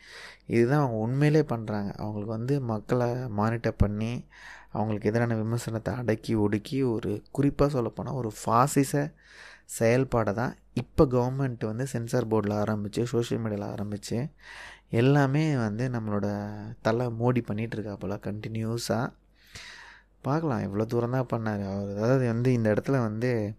இதுதான் 0.45 0.79
அவங்க 0.79 0.97
உண்மையிலே 0.97 1.41
பண்ணுறாங்க 1.41 1.91
அவங்களுக்கு 1.95 2.33
வந்து 2.35 2.61
மக்களை 2.61 3.07
மானிட்டர் 3.35 3.75
பண்ணி 3.77 4.25
அவங்களுக்கு 4.71 5.09
எதிரான 5.09 5.35
விமர்சனத்தை 5.35 5.93
அடக்கி 5.93 6.35
ஒடுக்கி 6.35 6.83
ஒரு 6.83 7.23
குறிப்பாக 7.31 7.71
சொல்லப்போனால் 7.71 8.15
ஒரு 8.15 8.31
ஃபாசிச 8.43 9.11
செயல்பாடை 9.65 10.33
தான் 10.33 10.57
இப்போ 10.73 11.05
கவர்மெண்ட் 11.05 11.65
வந்து 11.65 11.87
சென்சார் 11.87 12.27
போர்டில் 12.27 12.53
ஆரம்பித்து 12.53 13.05
சோஷியல் 13.05 13.43
மீடியாவில் 13.43 13.71
ஆரம்பித்து 13.71 14.29
எல்லாமே 14.89 15.55
வந்து 15.55 15.89
நம்மளோட 15.89 16.27
தலை 16.81 17.07
மோடி 17.07 17.43
பண்ணிகிட்டு 17.47 17.97
போல் 17.97 18.19
கண்டினியூஸாக 18.19 19.07
பார்க்கலாம் 20.21 20.63
இவ்வளோ 20.63 20.85
தூரம் 20.85 21.09
தான் 21.09 21.29
பண்ணார். 21.33 21.63
அவர் 21.73 21.97
அதாவது 21.97 22.27
வந்து 22.27 22.53
இந்த 22.53 22.73
இடத்துல 22.73 23.01
வந்து 23.01 23.55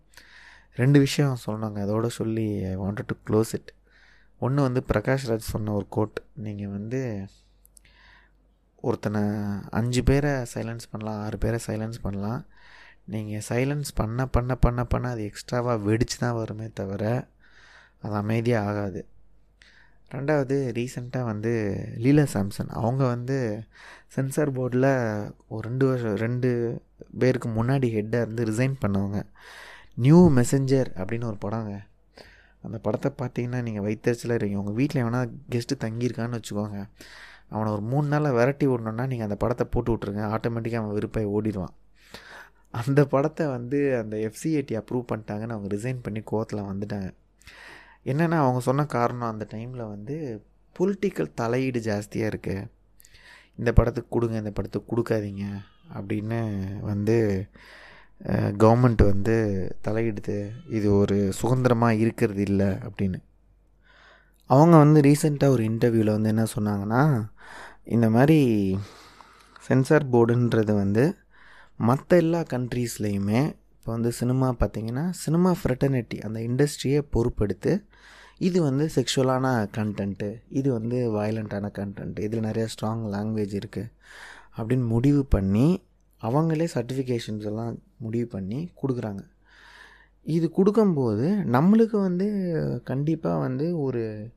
ரெண்டு 0.75 0.99
விஷயம் 0.99 1.37
சொன்னாங்க 1.47 1.79
அதோட 1.85 2.07
சொல்லி 2.07 2.65
I 2.65 2.77
wanted 2.77 3.07
to 3.07 3.15
close 3.29 3.55
it 3.55 3.71
ஒன்று 4.45 4.67
வந்து 4.67 4.81
பிரகாஷ் 4.93 5.29
ராஜ் 5.31 5.53
சொன்ன 5.55 5.73
ஒரு 5.73 5.87
கோட் 5.97 6.19
நீங்கள் 6.45 6.75
வந்து 6.77 7.01
ஒருத்தனை 8.89 9.23
அஞ்சு 9.71 10.03
பேரை 10.03 10.31
சைலன்ஸ் 10.55 10.91
பண்ணலாம் 10.91 11.19
ஆறு 11.25 11.39
பேரை 11.39 11.59
சைலன்ஸ் 11.67 11.99
பண்ணலாம். 12.03 12.41
நீங்கள் 13.13 13.45
சைலன்ஸ் 13.49 13.91
பண்ண 13.95 14.27
பண்ண 14.27 14.55
பண்ண 14.55 14.81
பண்ண 14.85 15.11
அது 15.15 15.23
எக்ஸ்ட்ராவாக 15.31 15.85
வெடிச்சு 15.89 16.17
தான் 16.19 16.39
வருமே 16.41 16.69
தவிர 16.81 17.05
அது 18.03 18.15
அமைதியாக 18.15 18.69
ஆகாது. 18.71 19.01
ரெண்டாவது 20.15 20.57
ரீசெண்டாக 20.79 21.29
வந்து 21.31 21.53
லீலா 22.05 22.25
சாம்சன். 22.35 22.71
அவங்க 22.81 23.03
வந்து 23.07 23.39
சென்சார் 24.15 24.53
போர்டில் 24.53 24.91
ஒரு 25.49 25.63
ரெண்டு 25.69 25.85
வருஷம் 25.87 26.17
ரெண்டு 26.25 26.51
பேருக்கு 27.19 27.49
முன்னாடி 27.49 27.89
ஹெட்டாக 27.97 28.25
இருந்து 28.27 28.49
ரிசைன் 28.51 28.81
பண்ணவங்க. 28.85 29.21
நியூ 30.05 30.19
மெசஞ்சர் 30.39 30.91
அப்படின்னு 31.01 31.31
ஒரு 31.33 31.39
படங்க 31.47 31.73
அந்த 32.63 32.77
படத்தை 32.87 33.11
பார்த்தீங்கன்னா 33.21 33.61
நீங்கள் 33.67 33.87
வைத்தறிச்சலாக 33.89 34.37
இருக்கீங்க 34.37 34.63
உங்கள் 34.63 34.79
வீட்டில் 34.81 35.03
எவனா 35.05 35.21
கெஸ்ட்டு 35.53 35.83
தங்கியிருக்கான்னு 35.85 36.39
வச்சுக்கோங்க. 36.39 36.79
அவனை 37.55 37.69
ஒரு 37.77 37.85
மூணு 37.93 38.07
நாளில் 38.09 38.37
விரட்டி 38.39 38.67
விடணுன்னா 38.71 39.05
நீங்கள் 39.13 39.29
அந்த 39.29 39.37
படத்தை 39.45 39.65
போட்டு 39.75 39.93
விட்ருங்க 39.95 40.25
ஆட்டோமேட்டிக்காக 40.35 40.83
அவன் 40.83 40.97
விருப்பாய் 40.99 41.33
ஓடிடுவான். 41.37 41.75
அந்த 42.75 43.01
படத்தை 43.15 43.45
வந்து 43.57 43.79
அந்த 44.01 44.17
எஃப்சிஏடி 44.29 44.75
அப்ரூவ் 44.81 45.09
பண்ணிட்டாங்கன்னு 45.13 45.57
அவங்க 45.57 45.71
ரிசைன் 45.77 46.05
பண்ணி 46.07 46.21
கோவத்தில் 46.31 46.69
வந்துட்டாங்க. 46.71 47.09
என்னென்னா 48.11 48.37
அவங்க 48.45 48.61
சொன்ன 48.69 48.87
காரணம் 48.97 49.33
அந்த 49.33 49.47
டைமில் 49.55 49.91
வந்து 49.95 50.17
பொலிட்டிக்கல் 50.77 51.35
தலையீடு 51.41 51.81
ஜாஸ்தியாக 51.89 52.31
இருக்குது 52.33 52.69
இந்த 53.59 53.71
படத்துக்கு 53.79 54.11
கொடுங்க 54.15 54.37
இந்த 54.37 54.53
படத்துக்கு 54.59 54.91
கொடுக்காதீங்க 54.93 55.45
அப்படின்னு 55.99 56.39
வந்து 56.83 57.17
கவர்மெண்ட் 58.29 59.03
வந்து 59.03 59.35
தலையிடுது 59.89 60.51
இது 60.69 60.95
ஒரு 60.95 61.33
சுதந்திரமாக 61.33 61.95
இருக்கிறது 61.95 62.43
இல்லை 62.43 62.67
அப்படின்னு. 62.67 63.21
அவங்க 64.47 64.77
வந்து 64.77 65.01
ரீசெண்டாக 65.01 65.49
ஒரு 65.49 65.65
இன்டர்வியூவில் 65.65 66.11
வந்து 66.11 66.29
என்ன 66.29 66.45
சொன்னாங்கன்னா 66.59 67.29
இந்த 67.85 68.11
மாதிரி 68.11 68.79
சென்சார் 69.61 70.11
போர்டுன்றது 70.11 70.75
வந்து 70.75 71.19
மற்ற 71.77 72.17
எல்லா 72.17 72.41
கண்ட்ரீஸ்லேயுமே 72.41 73.57
இப்போ 73.77 73.93
வந்து 73.93 74.13
சினிமா 74.13 74.55
பார்த்திங்கன்னா 74.61 75.11
சினிமா 75.11 75.55
ஃப்ரெட்டர்னிட்டி 75.65 76.19
அந்த 76.19 76.41
இண்டஸ்ட்ரியை 76.41 77.03
பொறுப்பெடுத்து 77.13 77.85
இது 78.39 78.63
வந்து 78.63 78.91
செக்ஷுவலான 78.95 79.69
கண்டென்ட்டு 79.77 80.35
இது 80.49 80.73
வந்து 80.73 81.13
வயலண்ட்டான 81.13 81.71
கண்டென்ட் 81.79 82.21
இதில் 82.21 82.41
நிறையா 82.41 82.67
ஸ்ட்ராங் 82.67 83.05
லாங்குவேஜ் 83.07 83.55
இருக்குது 83.55 83.91
அப்படின்னு 84.57 84.87
முடிவு 84.87 85.25
பண்ணி 85.25 85.83
அவங்களே 86.23 86.67
சர்டிஃபிகேஷன்ஸ் 86.75 87.47
எல்லாம் 87.51 87.79
முடிவு 87.97 88.27
பண்ணி 88.27 88.71
கொடுக்குறாங்க. 88.83 89.23
இது 90.23 90.51
கொடுக்கும்போது 90.51 91.27
நம்மளுக்கு 91.57 91.97
வந்து 92.01 92.27
கண்டிப்பாக 92.85 93.39
வந்து 93.39 93.81
ஒரு 93.81 94.33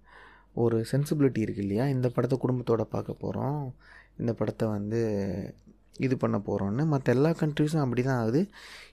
ஒரு 0.54 0.86
சென்சிபிலிட்டி 0.92 1.40
இருக்குது 1.44 1.66
இல்லையா? 1.66 1.88
இந்த 1.88 2.10
படத்தை 2.10 2.38
குடும்பத்தோடு 2.38 2.86
பார்க்க 2.86 3.14
போகிறோம் 3.14 3.74
இந்த 4.18 4.34
படத்தை 4.34 4.68
வந்து 4.68 5.02
இது 6.00 6.18
பண்ண 6.18 6.38
போகிறோன்னு 6.38 6.86
மற்ற 6.86 7.14
எல்லா 7.14 7.30
கண்ட்ரிஸும் 7.30 7.84
அப்படி 7.86 8.04
தான் 8.04 8.22
ஆகுது. 8.24 8.42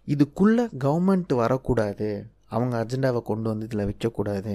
இதுக்குள்ளே 0.07 0.65
கவர்மெண்ட் 0.85 1.35
வரக்கூடாது. 1.35 2.09
அவங்க 2.47 2.75
அஜெண்டாவை 2.85 3.23
கொண்டு 3.23 3.49
வந்து 3.49 3.67
இதில் 3.67 3.89
வைக்கக்கூடாது. 3.91 4.55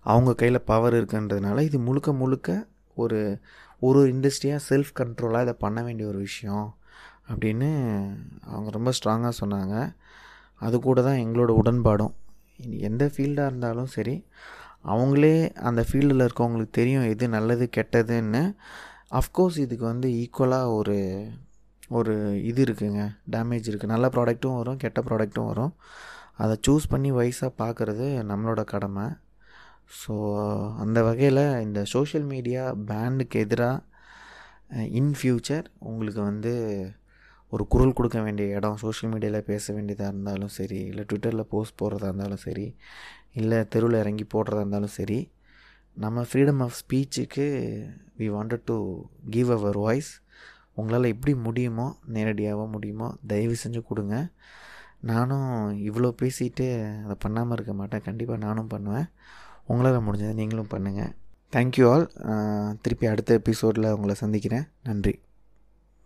அவங்க 0.00 0.34
கையில் 0.34 0.66
பவர் 0.72 0.94
இருக்குன்றதுனால 0.94 1.62
இது 1.62 1.78
முழுக்க 1.78 2.12
முழுக்க 2.12 2.66
ஒரு 2.94 3.40
ஒரு 3.80 4.00
இண்டஸ்ட்ரியாக 4.12 4.60
செல்ஃப் 4.68 4.92
கண்ட்ரோலாக 5.00 5.42
இதை 5.42 5.54
பண்ண 5.58 5.82
வேண்டிய 5.82 6.08
ஒரு 6.08 6.18
விஷயம். 6.18 6.66
அப்படின்னு 7.32 7.68
அவங்க 8.52 8.70
ரொம்ப 8.78 8.90
ஸ்ட்ராங்காக 8.98 9.34
சொன்னாங்க. 9.42 9.76
அது 10.66 10.76
கூட 10.88 10.98
தான் 11.08 11.20
எங்களோட 11.24 11.52
உடன்பாடும். 11.60 12.14
எந்த 12.88 13.04
ஃபீல்டாக 13.12 13.50
இருந்தாலும் 13.50 13.92
சரி 13.96 14.16
அவங்களே 14.92 15.36
அந்த 15.68 15.80
ஃபீல்டில் 15.88 16.24
இருக்கவங்களுக்கு 16.26 16.78
தெரியும் 16.80 17.08
எது 17.12 17.24
நல்லது 17.36 17.64
கெட்டதுன்னு. 17.76 18.42
அஃப்கோர்ஸ் 19.20 19.58
இதுக்கு 19.64 19.84
வந்து 19.92 20.08
ஈக்குவலாக 20.22 20.76
ஒரு 20.78 20.96
ஒரு 21.98 22.14
இது 22.50 22.60
இருக்குங்க. 22.66 23.02
டேமேஜ் 23.32 23.68
இருக்குது 23.70 23.92
நல்ல 23.94 24.06
ப்ராடக்ட்டும் 24.14 24.58
வரும் 24.60 24.80
கெட்ட 24.84 25.00
ப்ராடக்ட்டும் 25.08 25.50
வரும். 25.50 25.72
அதை 26.42 26.54
சூஸ் 26.66 26.90
பண்ணி 26.92 27.10
வயசாக 27.18 27.58
பார்க்குறது 27.62 28.06
நம்மளோட 28.30 28.62
கடமை. 28.74 29.06
ஸோ 30.00 30.14
அந்த 30.82 30.98
வகையில் 31.08 31.42
இந்த 31.66 31.80
சோஷியல் 31.94 32.26
மீடியா 32.34 32.62
பேண்டுக்கு 32.90 33.42
எதிராக 33.44 34.84
இன் 35.00 35.12
ஃப்யூச்சர் 35.18 35.66
உங்களுக்கு 35.90 36.20
வந்து 36.30 36.52
ஒரு 37.52 37.64
குரல் 37.72 37.96
கொடுக்க 37.98 38.18
வேண்டிய 38.26 38.56
இடம் 38.58 38.78
சோஷியல் 38.82 39.12
மீடியாவில் 39.14 39.48
பேச 39.50 39.64
வேண்டியதாக 39.76 40.12
இருந்தாலும் 40.12 40.52
சரி 40.58 40.78
இல்லை 40.90 41.04
ட்விட்டரில் 41.10 41.50
போஸ்ட் 41.52 41.78
போடுறதா 41.80 42.08
இருந்தாலும் 42.10 42.42
சரி 42.46 42.66
இல்லை 43.40 43.58
தெருவில் 43.74 44.02
இறங்கி 44.02 44.24
போடுறதா 44.34 44.62
இருந்தாலும் 44.64 44.94
சரி 44.98 45.18
நம்ம 45.96 46.24
freedom 46.28 46.60
of 46.66 46.76
ஸ்பீச்சுக்கு 46.80 47.46
we 48.20 48.28
wanted 48.36 48.66
to 48.70 48.76
give 49.34 49.50
our 49.56 49.78
voice 49.86 50.10
உங்களால் 50.80 51.12
எப்படி 51.14 51.32
முடியுமோ 51.46 51.86
நேரடியாகவோ 52.16 52.64
முடியுமோ 52.74 53.08
தயவு 53.30 53.56
செஞ்சு 53.62 53.80
கொடுங்க. 53.90 54.16
நானும் 55.10 55.48
இவ்வளோ 55.88 56.10
பேசிட்டு 56.22 56.66
அதை 57.04 57.16
பண்ணாமல் 57.24 57.56
இருக்க 57.56 57.72
மாட்டேன். 57.80 58.04
கண்டிப்பாக 58.08 58.40
நானும் 58.46 58.70
பண்ணுவேன். 58.74 59.08
உங்களால் 59.70 60.06
முடிஞ்சதை 60.06 60.34
நீங்களும் 60.40 60.72
பண்ணுங்கள் 60.74 61.12
தேங்க்யூ 61.56 61.86
ஆல் 61.92 62.06
திருப்பி 62.84 63.06
அடுத்த 63.12 63.40
எபிசோடில் 63.40 63.94
உங்களை 63.96 64.16
சந்திக்கிறேன். 64.22 64.66
நன்றி. 64.88 65.14